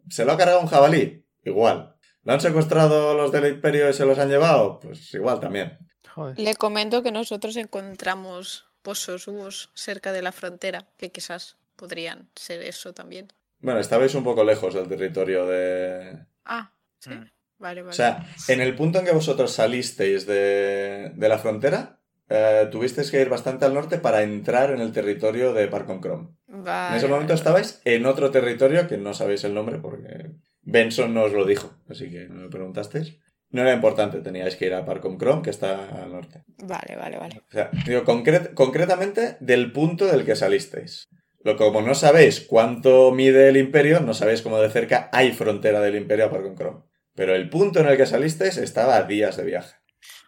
¿Se 0.10 0.26
lo 0.26 0.34
ha 0.34 0.38
cargado 0.38 0.62
un 0.62 0.68
jabalí? 0.68 1.26
Igual. 1.44 1.96
¿Lo 2.24 2.34
han 2.34 2.42
secuestrado 2.42 3.16
los 3.16 3.32
del 3.32 3.48
imperio 3.48 3.90
y 3.90 3.94
se 3.94 4.06
los 4.06 4.20
han 4.20 4.30
llevado? 4.30 4.80
Pues 4.80 5.14
igual 5.14 5.40
también. 5.40 5.78
Joder. 6.14 6.40
Le 6.40 6.56
comento 6.56 7.02
que 7.02 7.12
nosotros 7.12 7.56
encontramos 7.56 8.66
pozos 8.82 9.28
huevos 9.28 9.72
cerca 9.74 10.12
de 10.12 10.22
la 10.22 10.32
frontera, 10.32 10.88
que 10.98 11.12
quizás 11.12 11.58
podrían 11.76 12.30
ser 12.36 12.62
eso 12.64 12.94
también. 12.94 13.32
Bueno, 13.60 13.80
estabais 13.80 14.16
un 14.16 14.24
poco 14.24 14.44
lejos 14.44 14.74
del 14.74 14.88
territorio 14.88 15.46
de... 15.46 16.26
Ah, 16.46 16.74
sí. 17.00 17.12
Mm. 17.12 17.32
Vale, 17.60 17.82
vale. 17.82 17.92
O 17.92 17.94
sea, 17.94 18.26
en 18.48 18.62
el 18.62 18.74
punto 18.74 19.00
en 19.00 19.06
que 19.06 19.12
vosotros 19.12 19.52
salisteis 19.52 20.26
de, 20.26 21.12
de 21.14 21.30
la 21.30 21.40
frontera, 21.40 22.00
eh, 22.30 22.70
tuvisteis 22.72 23.12
que 23.12 23.20
ir 23.20 23.28
bastante 23.28 23.66
al 23.66 23.74
norte 23.74 23.98
para 23.98 24.22
entrar 24.22 24.72
en 24.72 24.80
el 24.80 24.94
territorio 24.94 25.52
de 25.52 25.68
Parcon 25.68 26.00
Chrome. 26.00 26.30
Vale, 26.52 26.92
En 26.94 26.98
ese 26.98 27.08
momento 27.08 27.34
estabais 27.34 27.82
en 27.86 28.06
otro 28.06 28.32
territorio 28.32 28.88
que 28.88 28.98
no 28.98 29.14
sabéis 29.14 29.44
el 29.44 29.54
nombre 29.54 29.78
porque 29.80 30.32
Benson 30.64 31.14
no 31.14 31.24
os 31.24 31.34
lo 31.34 31.46
dijo, 31.46 31.76
así 31.90 32.10
que 32.10 32.28
no 32.28 32.42
me 32.42 32.50
preguntasteis. 32.50 33.18
No 33.52 33.62
era 33.62 33.74
importante, 33.74 34.22
teníais 34.22 34.56
que 34.56 34.66
ir 34.68 34.74
a 34.76 34.86
Parcom 34.86 35.18
Chrome, 35.18 35.42
que 35.42 35.50
está 35.50 36.04
al 36.04 36.12
norte. 36.12 36.44
Vale, 36.58 36.96
vale, 36.96 37.18
vale. 37.18 37.42
O 37.48 37.52
sea, 37.52 37.72
digo, 37.86 38.04
concret- 38.04 38.54
concretamente 38.54 39.38
del 39.40 39.72
punto 39.72 40.06
del 40.06 40.24
que 40.26 40.36
salisteis. 40.36 41.08
Lo 41.44 41.56
como 41.56 41.82
no 41.82 41.96
sabéis 41.96 42.42
cuánto 42.42 43.12
mide 43.12 43.50
el 43.50 43.58
imperio, 43.58 44.02
no 44.02 44.14
sabéis 44.14 44.42
cómo 44.44 44.60
de 44.60 44.70
cerca 44.70 45.10
hay 45.14 45.32
frontera 45.32 45.82
del 45.82 45.96
imperio 45.96 46.26
a 46.26 46.30
Parcom 46.32 46.56
Chrome. 46.56 46.82
Pero 47.16 47.34
el 47.36 47.50
punto 47.50 47.80
en 47.80 47.88
el 47.88 47.98
que 47.98 48.06
salisteis 48.06 48.58
estaba 48.58 48.98
a 48.98 49.04
días 49.04 49.36
de 49.38 49.44
viaje. 49.46 49.76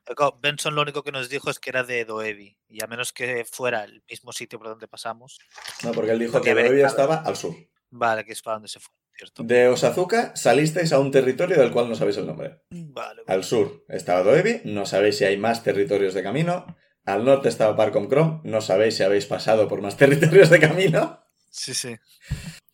Claro, 0.03 0.37
Benson 0.41 0.75
lo 0.75 0.81
único 0.81 1.03
que 1.03 1.11
nos 1.11 1.29
dijo 1.29 1.49
es 1.49 1.59
que 1.59 1.69
era 1.69 1.83
de 1.83 2.05
Doevi, 2.05 2.57
y 2.67 2.83
a 2.83 2.87
menos 2.87 3.13
que 3.13 3.45
fuera 3.45 3.83
el 3.83 4.03
mismo 4.09 4.31
sitio 4.31 4.57
por 4.59 4.67
donde 4.69 4.87
pasamos, 4.87 5.39
No, 5.83 5.91
porque 5.91 6.11
él 6.11 6.19
dijo 6.19 6.33
Porque 6.33 6.53
que 6.53 6.61
estado- 6.61 6.85
estaba 6.87 7.15
al 7.17 7.35
sur. 7.35 7.55
vale, 7.91 8.25
que 8.25 8.31
es 8.33 8.41
para 8.41 8.55
donde 8.55 8.67
se 8.69 8.79
fue, 8.79 8.93
¿cierto? 9.15 9.43
De 9.43 9.67
Osazuka 9.67 10.35
salisteis 10.35 10.91
a 10.93 10.99
un 10.99 11.11
territorio 11.11 11.57
del 11.57 11.71
cual 11.71 11.87
no 11.89 11.95
sabéis 11.95 12.17
el 12.17 12.25
nombre. 12.27 12.61
Vale, 12.71 13.21
Al 13.27 13.43
sur 13.43 13.85
estaba 13.89 14.23
Doevi, 14.23 14.61
no 14.65 14.85
sabéis 14.85 15.17
si 15.17 15.25
hay 15.25 15.37
más 15.37 15.63
territorios 15.63 16.13
de 16.13 16.23
camino. 16.23 16.65
Al 17.05 17.23
norte 17.25 17.49
estaba 17.49 17.75
Parcom 17.75 18.07
Chrome, 18.09 18.41
no 18.43 18.61
sabéis 18.61 18.95
si 18.97 19.03
habéis 19.03 19.25
pasado 19.25 19.67
por 19.67 19.81
más 19.81 19.97
territorios 19.97 20.49
de 20.49 20.59
camino. 20.59 21.23
sí, 21.49 21.73
sí. 21.73 21.95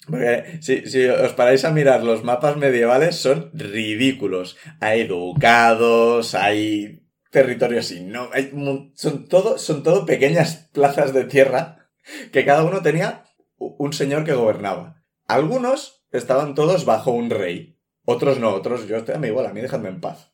Porque 0.08 0.60
si, 0.62 0.90
si 0.90 1.06
os 1.06 1.34
paráis 1.34 1.66
a 1.66 1.72
mirar 1.72 2.04
los 2.04 2.24
mapas 2.24 2.56
medievales 2.56 3.18
son 3.18 3.52
ridículos. 3.54 4.56
Hay 4.80 5.06
ducados, 5.08 6.34
hay 6.36 7.04
territorios 7.32 7.88
sin 7.88 8.12
no, 8.12 8.30
hay 8.34 8.52
son 8.96 9.28
todo 9.28 9.58
son 9.58 9.84
todo 9.84 10.06
pequeñas 10.06 10.70
plazas 10.72 11.14
de 11.14 11.26
tierra 11.26 11.90
que 12.32 12.46
cada 12.46 12.64
uno 12.64 12.82
tenía 12.82 13.26
un 13.58 13.92
señor 13.94 14.24
que 14.24 14.34
gobernaba. 14.34 15.04
Algunos 15.28 16.06
estaban 16.12 16.56
todos 16.56 16.86
bajo 16.86 17.12
un 17.12 17.30
rey, 17.30 17.78
otros 18.06 18.40
no, 18.40 18.54
otros 18.54 18.88
yo 18.88 19.04
me 19.20 19.28
igual 19.28 19.46
a 19.46 19.54
mí 19.54 19.62
dejadme 19.62 19.90
en 19.90 20.00
paz. 20.02 20.32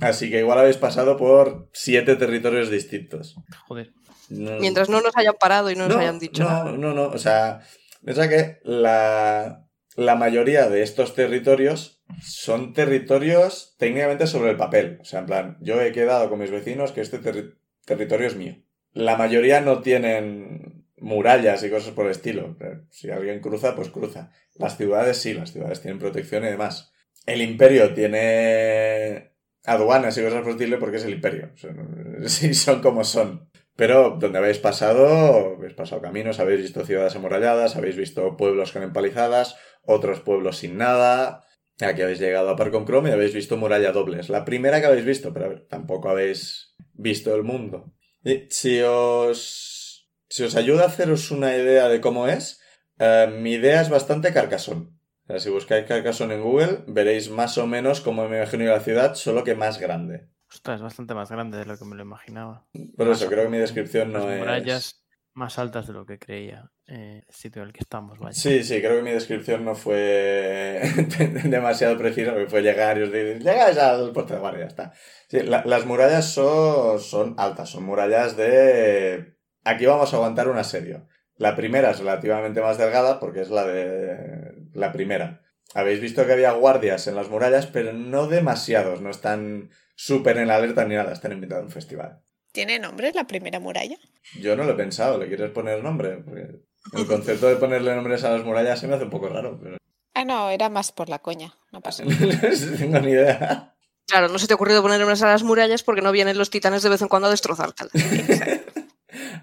Así 0.02 0.30
que 0.32 0.40
igual 0.40 0.58
habéis 0.60 0.78
pasado 0.78 1.18
por 1.18 1.70
siete 1.74 2.16
territorios 2.16 2.70
distintos. 2.72 3.36
Joder. 3.68 3.92
No- 4.30 4.58
Mientras 4.60 4.90
no 4.90 5.02
nos 5.02 5.16
hayan 5.18 5.36
parado 5.40 5.70
y 5.70 5.76
no 5.76 5.88
nos 5.88 5.98
hayan 5.98 6.20
dicho 6.20 6.44
no, 6.44 6.50
nada. 6.50 6.72
No, 6.72 6.94
no, 6.94 7.08
o 7.08 7.18
sea, 7.18 7.62
piensa 8.04 8.30
que 8.30 8.60
la, 8.64 9.68
la 9.96 10.16
mayoría 10.16 10.70
de 10.70 10.84
estos 10.84 11.14
territorios 11.16 12.01
son 12.22 12.74
territorios 12.74 13.76
técnicamente 13.78 14.28
sobre 14.28 14.52
el 14.52 14.58
papel. 14.58 14.98
O 15.02 15.06
sea, 15.06 15.20
en 15.22 15.26
plan, 15.26 15.58
yo 15.62 15.82
he 15.82 15.92
quedado 15.92 16.30
con 16.30 16.40
mis 16.40 16.52
vecinos 16.52 16.92
que 16.92 17.02
este 17.02 17.22
terri- 17.22 17.56
territorio 17.86 18.28
es 18.28 18.36
mío. 18.36 18.56
La 18.94 19.16
mayoría 19.18 19.62
no 19.62 19.82
tienen 19.82 20.86
murallas 20.98 21.64
y 21.64 21.70
cosas 21.70 21.94
por 21.94 22.06
el 22.06 22.12
estilo. 22.12 22.58
Si 22.90 23.10
alguien 23.10 23.40
cruza, 23.40 23.76
pues 23.76 23.90
cruza. 23.90 24.32
Las 24.56 24.78
ciudades 24.78 25.18
sí, 25.18 25.34
las 25.34 25.52
ciudades 25.52 25.82
tienen 25.82 26.00
protección 26.00 26.44
y 26.44 26.48
demás. 26.48 26.92
El 27.26 27.42
imperio 27.42 27.94
tiene 27.94 29.32
aduanas 29.64 30.18
y 30.18 30.22
cosas 30.24 30.40
por 30.42 30.50
el 30.50 30.56
estilo 30.56 30.80
porque 30.80 30.98
es 30.98 31.06
el 31.06 31.14
imperio. 31.14 31.52
Sí, 32.28 32.54
son 32.54 32.82
como 32.82 33.04
son. 33.04 33.50
Pero 33.76 34.18
donde 34.20 34.38
habéis 34.38 34.60
pasado, 34.60 35.56
habéis 35.58 35.74
pasado 35.74 36.02
caminos, 36.02 36.40
habéis 36.40 36.62
visto 36.62 36.86
ciudades 36.86 37.16
amuralladas, 37.16 37.76
habéis 37.76 37.96
visto 37.96 38.38
pueblos 38.38 38.72
con 38.74 38.84
empalizadas, 38.84 39.56
otros 39.86 40.20
pueblos 40.20 40.58
sin 40.58 40.78
nada. 40.78 41.44
Aquí 41.86 42.02
habéis 42.02 42.20
llegado 42.20 42.50
a 42.50 42.56
Parcom 42.56 42.86
Chrome 42.86 43.10
y 43.10 43.14
habéis 43.14 43.34
visto 43.34 43.58
muralla 43.58 43.92
doble. 43.92 44.20
Es 44.20 44.30
la 44.30 44.46
primera 44.46 44.80
que 44.80 44.88
habéis 44.88 45.06
visto, 45.06 45.34
pero 45.34 45.46
a 45.46 45.50
ver, 45.50 45.68
tampoco 45.68 46.10
habéis 46.10 46.76
visto 46.94 47.36
el 47.36 47.44
mundo. 47.44 47.94
Y 48.24 48.48
si 48.50 48.82
os, 48.82 50.10
si 50.30 50.44
os 50.44 50.56
ayuda 50.56 50.84
a 50.84 50.88
haceros 50.88 51.32
una 51.32 51.56
idea 51.56 51.88
de 51.90 52.02
cómo 52.02 52.28
es, 52.28 52.60
Eh, 53.04 53.28
mi 53.42 53.54
idea 53.54 53.82
es 53.82 53.90
bastante 53.90 54.32
Carcassonne. 54.32 54.90
O 55.24 55.28
sea, 55.28 55.40
si 55.40 55.50
buscáis 55.50 55.88
Carcassonne 55.88 56.36
en 56.36 56.44
Google, 56.44 56.84
veréis 56.86 57.32
más 57.32 57.58
o 57.58 57.66
menos 57.66 58.00
como 58.00 58.30
me 58.30 58.38
imagino 58.38 58.66
la 58.66 58.80
ciudad, 58.80 59.16
solo 59.16 59.44
que 59.44 59.56
más 59.56 59.80
grande. 59.80 60.28
Ostras, 60.52 60.76
es 60.76 60.84
bastante 60.84 61.16
más 61.16 61.32
grande 61.32 61.58
de 61.58 61.66
lo 61.66 61.80
que 61.80 61.86
me 61.86 61.96
lo 61.96 62.04
imaginaba. 62.04 62.68
Por 62.96 63.08
eso, 63.08 63.28
creo 63.28 63.46
que 63.46 63.50
mi 63.50 63.58
descripción 63.58 64.12
no 64.14 64.30
es... 64.30 64.38
murallas 64.38 65.04
más 65.34 65.58
altas 65.60 65.88
de 65.88 65.94
lo 65.94 66.06
que 66.06 66.20
creía 66.20 66.72
eh, 66.88 67.24
el 67.28 67.34
sitio 67.34 67.62
en 67.62 67.68
el 67.70 67.74
que 67.74 67.80
estamos. 67.82 68.20
Sí, 68.32 68.64
sí, 68.64 68.80
creo 68.82 68.98
que 68.98 69.04
mi 69.04 69.12
descripción 69.12 69.64
no 69.64 69.76
fue 69.76 70.82
demasiado 71.46 71.98
precisa, 71.98 72.32
porque 72.32 72.50
fue 72.50 72.62
llegar 72.62 72.98
y 72.98 73.04
os 73.04 73.12
decir, 73.12 73.42
llegáis 73.42 73.78
al 73.78 74.12
puerto 74.12 74.34
de 74.34 74.40
guardia, 74.40 74.62
ya 74.62 74.68
está. 74.68 74.94
Sí, 75.30 75.40
la- 75.44 75.64
las 75.66 75.86
murallas 75.86 76.26
son, 76.34 77.36
altas, 77.38 77.70
son 77.70 77.84
murallas 77.84 78.36
de... 78.38 79.38
Aquí 79.64 79.86
vamos 79.86 80.14
a 80.14 80.18
aguantar 80.18 80.48
un 80.50 80.58
asedio. 80.58 81.08
La 81.38 81.56
primera 81.56 81.92
es 81.92 82.00
relativamente 82.00 82.62
más 82.62 82.78
delgada 82.78 83.20
porque 83.20 83.42
es 83.42 83.50
la 83.50 83.66
de... 83.66 84.56
la 84.74 84.92
primera. 84.92 85.42
Habéis 85.74 86.02
visto 86.02 86.26
que 86.26 86.34
había 86.34 86.52
guardias 86.52 87.08
en 87.08 87.16
las 87.16 87.30
murallas, 87.30 87.68
pero 87.68 87.94
no 87.94 88.28
demasiados, 88.28 89.02
no 89.02 89.10
están 89.10 89.70
súper 89.96 90.38
en 90.38 90.50
alerta 90.52 90.84
ni 90.86 90.96
nada, 90.96 91.14
están 91.14 91.32
invitados 91.32 91.62
a 91.64 91.66
un 91.68 91.72
festival. 91.72 92.22
¿Tiene 92.52 92.80
nombre 92.80 93.12
la 93.14 93.26
primera 93.26 93.60
muralla? 93.60 93.98
Yo 94.40 94.56
no 94.56 94.64
lo 94.64 94.72
he 94.74 94.76
pensado, 94.76 95.18
¿le 95.18 95.28
quieres 95.28 95.52
poner 95.52 95.82
nombre? 95.84 96.18
Porque 96.18 96.48
el 96.94 97.08
concepto 97.08 97.48
de 97.48 97.56
ponerle 97.56 97.96
nombres 97.96 98.24
a 98.24 98.32
las 98.32 98.44
murallas 98.44 98.80
se 98.80 98.88
me 98.88 98.96
hace 98.96 99.06
un 99.06 99.10
poco 99.10 99.30
raro, 99.30 99.60
pero 99.62 99.78
Ah, 100.14 100.26
no, 100.26 100.50
era 100.50 100.70
más 100.70 100.92
por 100.92 101.08
la 101.10 101.20
coña. 101.20 101.54
No 101.72 101.80
pasa 101.82 102.04
nada. 102.04 102.18
no 102.72 102.78
tengo 102.78 103.00
ni 103.00 103.12
idea. 103.12 103.74
Claro, 104.08 104.28
no 104.28 104.38
se 104.40 104.48
te 104.48 104.54
ha 104.54 104.56
ocurrido 104.56 104.82
poner 104.82 105.00
nombres 105.00 105.22
a 105.24 105.28
las 105.28 105.44
murallas 105.44 105.84
porque 105.84 106.02
no 106.02 106.12
vienen 106.12 106.38
los 106.38 106.50
titanes 106.50 106.84
de 106.84 106.90
vez 106.90 107.02
en 107.02 107.08
cuando 107.08 107.28
a 107.28 107.32
destrozártelas. 107.32 107.92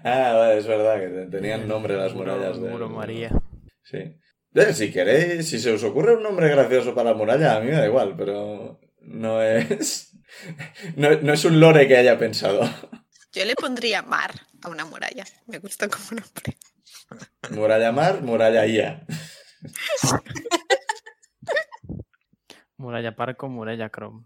Ah, 0.03 0.33
vale, 0.33 0.57
es 0.59 0.65
verdad 0.67 0.99
que 0.99 1.27
tenían 1.29 1.67
nombre 1.67 1.95
las 1.95 2.13
Muro- 2.15 2.33
murallas. 2.35 2.59
de- 2.61 2.69
Muro 2.69 2.89
María. 2.89 3.29
Sí. 3.83 3.97
Eh, 4.55 4.73
Si 4.73 4.91
queréis, 4.91 5.47
si 5.47 5.59
se 5.59 5.71
os 5.71 5.83
ocurre 5.83 6.15
un 6.15 6.23
nombre 6.23 6.49
gracioso 6.49 6.95
para 6.95 7.11
la 7.11 7.15
muralla, 7.17 7.57
a 7.57 7.59
mí 7.59 7.67
me 7.67 7.73
da 7.77 7.85
igual, 7.85 8.15
pero 8.17 8.79
no 9.01 9.41
es... 9.43 10.08
No, 10.95 11.09
no 11.21 11.33
es 11.33 11.45
un 11.45 11.59
lore 11.59 11.87
que 11.87 11.97
haya 11.97 12.17
pensado. 12.17 12.61
Yo 13.33 13.45
le 13.45 13.55
pondría 13.55 14.01
mar 14.01 14.31
a 14.63 14.69
una 14.69 14.85
muralla. 14.85 15.25
Me 15.47 15.59
gusta 15.59 15.87
como 15.87 16.05
nombre. 16.11 16.57
Muralla 17.51 17.91
Mar, 17.91 18.21
Muralla 18.21 18.65
Ia. 18.65 19.05
Muralla 22.77 23.15
Parco, 23.15 23.49
Muralla 23.49 23.89
Chrome. 23.89 24.25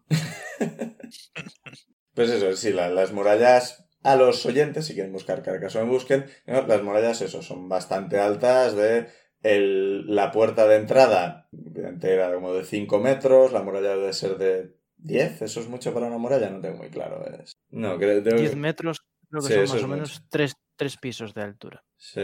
Pues 2.13 2.29
eso, 2.29 2.55
sí, 2.55 2.71
la- 2.71 2.89
las 2.89 3.11
murallas 3.11 3.85
a 4.03 4.15
los 4.15 4.45
oyentes, 4.45 4.85
si 4.85 4.93
quieren 4.93 5.11
buscar 5.13 5.41
Carcassonne, 5.41 5.89
busquen. 5.89 6.25
¿no? 6.45 6.61
Las 6.67 6.83
murallas, 6.83 7.21
eso, 7.21 7.41
son 7.41 7.67
bastante 7.69 8.19
altas. 8.19 8.75
De 8.75 9.07
el- 9.41 10.13
la 10.13 10.31
puerta 10.31 10.67
de 10.67 10.75
entrada 10.75 11.49
entera 11.75 12.33
como 12.33 12.53
de 12.53 12.63
5 12.65 12.99
metros, 12.99 13.51
la 13.51 13.61
muralla 13.63 13.95
debe 13.95 14.13
ser 14.13 14.37
de 14.37 14.75
10. 15.03 15.41
¿Eso 15.41 15.59
es 15.59 15.67
mucho 15.67 15.93
para 15.93 16.07
una 16.07 16.17
muralla? 16.17 16.49
No 16.49 16.59
tengo 16.61 16.77
muy 16.77 16.89
claro. 16.89 17.23
es- 17.41 17.53
No, 17.69 17.97
creo, 17.97 18.21
tengo- 18.23 18.37
10 18.39 18.55
metros, 18.55 19.01
creo 19.29 19.41
que 19.41 19.47
Sí, 19.47 19.53
son 19.53 19.75
más 19.77 19.83
o 19.83 19.87
menos 19.87 20.11
mucho. 20.13 20.25
tres, 20.29 20.53
tres 20.75 20.97
pisos 20.97 21.33
de 21.33 21.41
altura. 21.43 21.83
Sí. 21.97 22.21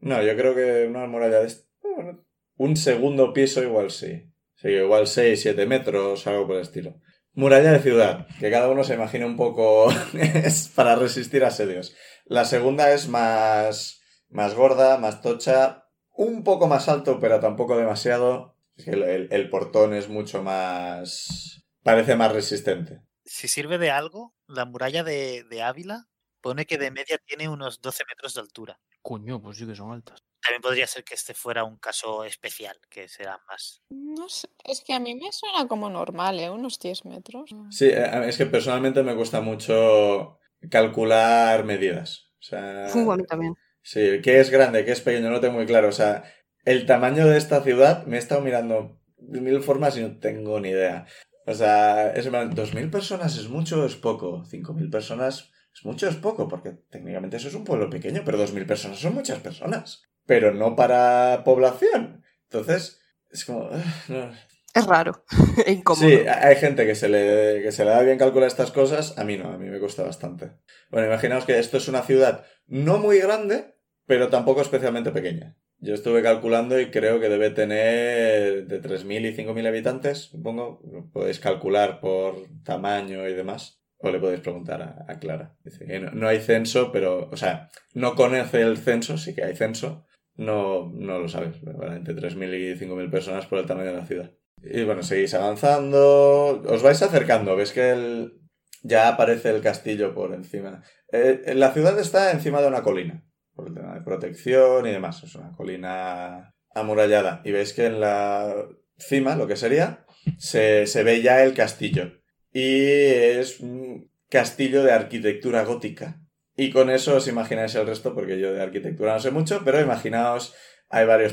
No, 0.00 0.22
yo 0.22 0.36
creo 0.36 0.54
que 0.54 0.86
una 0.88 1.06
muralla 1.06 1.40
de... 1.40 1.52
bueno, 1.82 2.24
un 2.56 2.76
segundo 2.76 3.32
piso 3.32 3.62
igual 3.62 3.90
sí. 3.90 4.26
Sí, 4.56 4.68
igual 4.68 5.06
6, 5.06 5.40
7 5.40 5.64
metros, 5.66 6.26
algo 6.26 6.46
por 6.46 6.56
el 6.56 6.62
estilo. 6.62 7.00
Muralla 7.32 7.72
de 7.72 7.78
ciudad, 7.78 8.26
que 8.38 8.50
cada 8.50 8.68
uno 8.68 8.82
se 8.84 8.94
imagina 8.94 9.24
un 9.24 9.36
poco 9.36 9.88
es 10.14 10.68
para 10.74 10.96
resistir 10.96 11.44
asedios. 11.44 11.94
La 12.26 12.44
segunda 12.44 12.92
es 12.92 13.08
más, 13.08 14.00
más 14.28 14.54
gorda, 14.54 14.98
más 14.98 15.22
tocha, 15.22 15.84
un 16.14 16.44
poco 16.44 16.66
más 16.68 16.88
alto, 16.88 17.18
pero 17.20 17.40
tampoco 17.40 17.76
demasiado. 17.78 18.56
Es 18.76 18.84
que 18.84 18.90
el, 18.92 19.02
el- 19.04 19.28
el 19.32 19.48
portón 19.50 19.94
es 19.94 20.08
mucho 20.08 20.42
más... 20.42 21.59
parece 21.82 22.16
más 22.16 22.32
resistente. 22.32 23.02
Si 23.24 23.48
sirve 23.48 23.78
de 23.78 23.90
algo, 23.90 24.34
la 24.46 24.64
muralla 24.64 25.04
de, 25.04 25.44
de 25.44 25.62
Ávila 25.62 26.08
pone 26.40 26.66
que 26.66 26.78
de 26.78 26.90
media 26.90 27.18
tiene 27.24 27.48
unos 27.48 27.80
12 27.80 28.04
metros 28.08 28.34
de 28.34 28.40
altura. 28.40 28.80
Coño, 29.02 29.40
pues 29.40 29.58
sí 29.58 29.66
que 29.66 29.74
son 29.74 29.92
altas. 29.92 30.22
También 30.42 30.62
podría 30.62 30.86
ser 30.86 31.04
que 31.04 31.14
este 31.14 31.34
fuera 31.34 31.64
un 31.64 31.76
caso 31.76 32.24
especial, 32.24 32.76
que 32.88 33.08
será 33.08 33.40
más. 33.46 33.82
No 33.90 34.28
sé, 34.28 34.48
es 34.64 34.82
que 34.82 34.94
a 34.94 35.00
mí 35.00 35.14
me 35.14 35.30
suena 35.32 35.68
como 35.68 35.90
normal, 35.90 36.40
¿eh? 36.40 36.50
Unos 36.50 36.78
10 36.78 37.04
metros. 37.04 37.50
Sí, 37.70 37.86
eh, 37.86 38.24
es 38.26 38.38
que 38.38 38.46
personalmente 38.46 39.02
me 39.02 39.14
cuesta 39.14 39.40
mucho 39.40 40.38
calcular 40.70 41.64
medidas. 41.64 42.30
O 42.38 42.42
sea, 42.42 42.86
a 42.86 42.94
mí 42.94 43.24
también. 43.24 43.54
Sí, 43.82 44.20
qué 44.22 44.40
es 44.40 44.50
grande, 44.50 44.84
qué 44.84 44.92
es 44.92 45.00
pequeño, 45.00 45.26
no 45.26 45.32
lo 45.32 45.40
tengo 45.40 45.54
muy 45.54 45.66
claro. 45.66 45.88
O 45.88 45.92
sea, 45.92 46.24
el 46.64 46.86
tamaño 46.86 47.26
de 47.26 47.36
esta 47.36 47.62
ciudad 47.62 48.06
me 48.06 48.16
he 48.16 48.18
estado 48.18 48.40
mirando 48.40 48.98
de 49.18 49.40
mil 49.40 49.62
formas 49.62 49.96
y 49.96 50.02
no 50.02 50.18
tengo 50.18 50.58
ni 50.60 50.70
idea. 50.70 51.06
O 51.46 51.54
sea, 51.54 52.12
es 52.12 52.28
plan, 52.28 52.54
¿2.000 52.54 52.90
personas 52.90 53.36
es 53.38 53.48
mucho 53.48 53.82
o 53.82 53.86
es 53.86 53.96
poco? 53.96 54.44
¿5.000 54.44 54.90
personas 54.90 55.50
es 55.74 55.84
mucho 55.84 56.06
o 56.06 56.10
es 56.10 56.16
poco? 56.16 56.48
Porque 56.48 56.72
técnicamente 56.90 57.36
eso 57.36 57.48
es 57.48 57.54
un 57.54 57.64
pueblo 57.64 57.88
pequeño, 57.90 58.22
pero 58.24 58.38
2.000 58.38 58.66
personas 58.66 58.98
son 58.98 59.14
muchas 59.14 59.38
personas. 59.38 60.02
Pero 60.26 60.52
no 60.52 60.76
para 60.76 61.42
población. 61.44 62.22
Entonces, 62.44 63.00
es 63.30 63.44
como... 63.44 63.68
ah, 63.72 63.82
no. 64.08 64.30
Es 64.72 64.86
raro 64.86 65.24
e 65.66 65.72
incómodo. 65.72 66.08
Sí, 66.08 66.14
hay 66.28 66.56
gente 66.56 66.86
que 66.86 66.94
se, 66.94 67.08
le, 67.08 67.62
que 67.62 67.72
se 67.72 67.84
le 67.84 67.90
da 67.90 68.02
bien 68.02 68.18
calcular 68.18 68.46
estas 68.46 68.70
cosas. 68.70 69.18
A 69.18 69.24
mí 69.24 69.36
no, 69.36 69.50
a 69.50 69.58
mí 69.58 69.68
me 69.68 69.80
cuesta 69.80 70.04
bastante. 70.04 70.52
Bueno, 70.90 71.08
imaginaos 71.08 71.44
que 71.44 71.58
esto 71.58 71.78
es 71.78 71.88
una 71.88 72.02
ciudad 72.02 72.44
no 72.66 72.98
muy 72.98 73.18
grande, 73.18 73.74
pero 74.06 74.28
tampoco 74.28 74.60
especialmente 74.60 75.10
pequeña. 75.10 75.56
Yo 75.82 75.94
estuve 75.94 76.22
calculando 76.22 76.78
y 76.78 76.90
creo 76.90 77.20
que 77.20 77.30
debe 77.30 77.50
tener 77.50 78.66
de 78.66 78.82
3.000 78.82 79.32
y 79.32 79.36
5.000 79.36 79.66
habitantes, 79.66 80.18
supongo. 80.30 80.82
Podéis 81.12 81.40
calcular 81.40 82.00
por 82.00 82.36
tamaño 82.64 83.26
y 83.26 83.32
demás. 83.32 83.82
O 84.02 84.10
le 84.10 84.18
podéis 84.18 84.40
preguntar 84.40 85.04
a, 85.06 85.18
Clara. 85.18 85.56
Dice 85.62 86.00
no, 86.12 86.26
hay 86.28 86.40
censo, 86.40 86.90
pero, 86.90 87.28
o 87.30 87.36
sea, 87.36 87.68
no 87.94 88.14
conoce 88.14 88.62
el 88.62 88.78
censo, 88.78 89.18
sí 89.18 89.34
que 89.34 89.44
hay 89.44 89.56
censo. 89.56 90.06
No, 90.36 90.90
no 90.94 91.18
lo 91.18 91.28
sabes, 91.28 91.62
¿verdad? 91.62 91.96
entre 91.96 92.14
3.000 92.14 92.76
y 92.76 92.78
5.000 92.78 93.10
personas 93.10 93.46
por 93.46 93.58
el 93.58 93.66
tamaño 93.66 93.90
de 93.90 93.96
la 93.96 94.06
ciudad. 94.06 94.30
Y 94.62 94.84
bueno, 94.84 95.02
seguís 95.02 95.34
avanzando, 95.34 96.62
os 96.66 96.82
vais 96.82 97.02
acercando, 97.02 97.56
ves 97.56 97.72
que 97.72 97.90
el... 97.90 98.40
ya 98.82 99.08
aparece 99.08 99.50
el 99.50 99.60
castillo 99.62 100.14
por 100.14 100.34
encima. 100.34 100.82
Eh, 101.12 101.54
la 101.54 101.72
ciudad 101.72 101.98
está 101.98 102.30
encima 102.32 102.60
de 102.60 102.68
una 102.68 102.82
colina, 102.82 103.24
el 103.66 103.74
tema 103.74 103.94
de 103.94 104.02
protección 104.02 104.86
y 104.86 104.90
demás. 104.90 105.22
Es 105.22 105.34
una 105.34 105.52
colina 105.52 106.54
amurallada. 106.74 107.42
Y 107.44 107.52
veis 107.52 107.72
que 107.72 107.86
en 107.86 108.00
la 108.00 108.54
cima, 108.98 109.36
lo 109.36 109.46
que 109.46 109.56
sería, 109.56 110.04
se, 110.38 110.86
se 110.86 111.02
ve 111.02 111.22
ya 111.22 111.42
el 111.42 111.54
castillo. 111.54 112.20
Y 112.52 112.86
es 112.86 113.60
un 113.60 114.10
castillo 114.28 114.82
de 114.82 114.92
arquitectura 114.92 115.64
gótica. 115.64 116.20
Y 116.56 116.70
con 116.70 116.90
eso 116.90 117.16
os 117.16 117.28
imagináis 117.28 117.74
el 117.74 117.86
resto, 117.86 118.14
porque 118.14 118.38
yo 118.38 118.52
de 118.52 118.62
arquitectura 118.62 119.14
no 119.14 119.20
sé 119.20 119.30
mucho, 119.30 119.62
pero 119.64 119.80
imaginaos, 119.80 120.54
hay 120.88 121.06
varios 121.06 121.28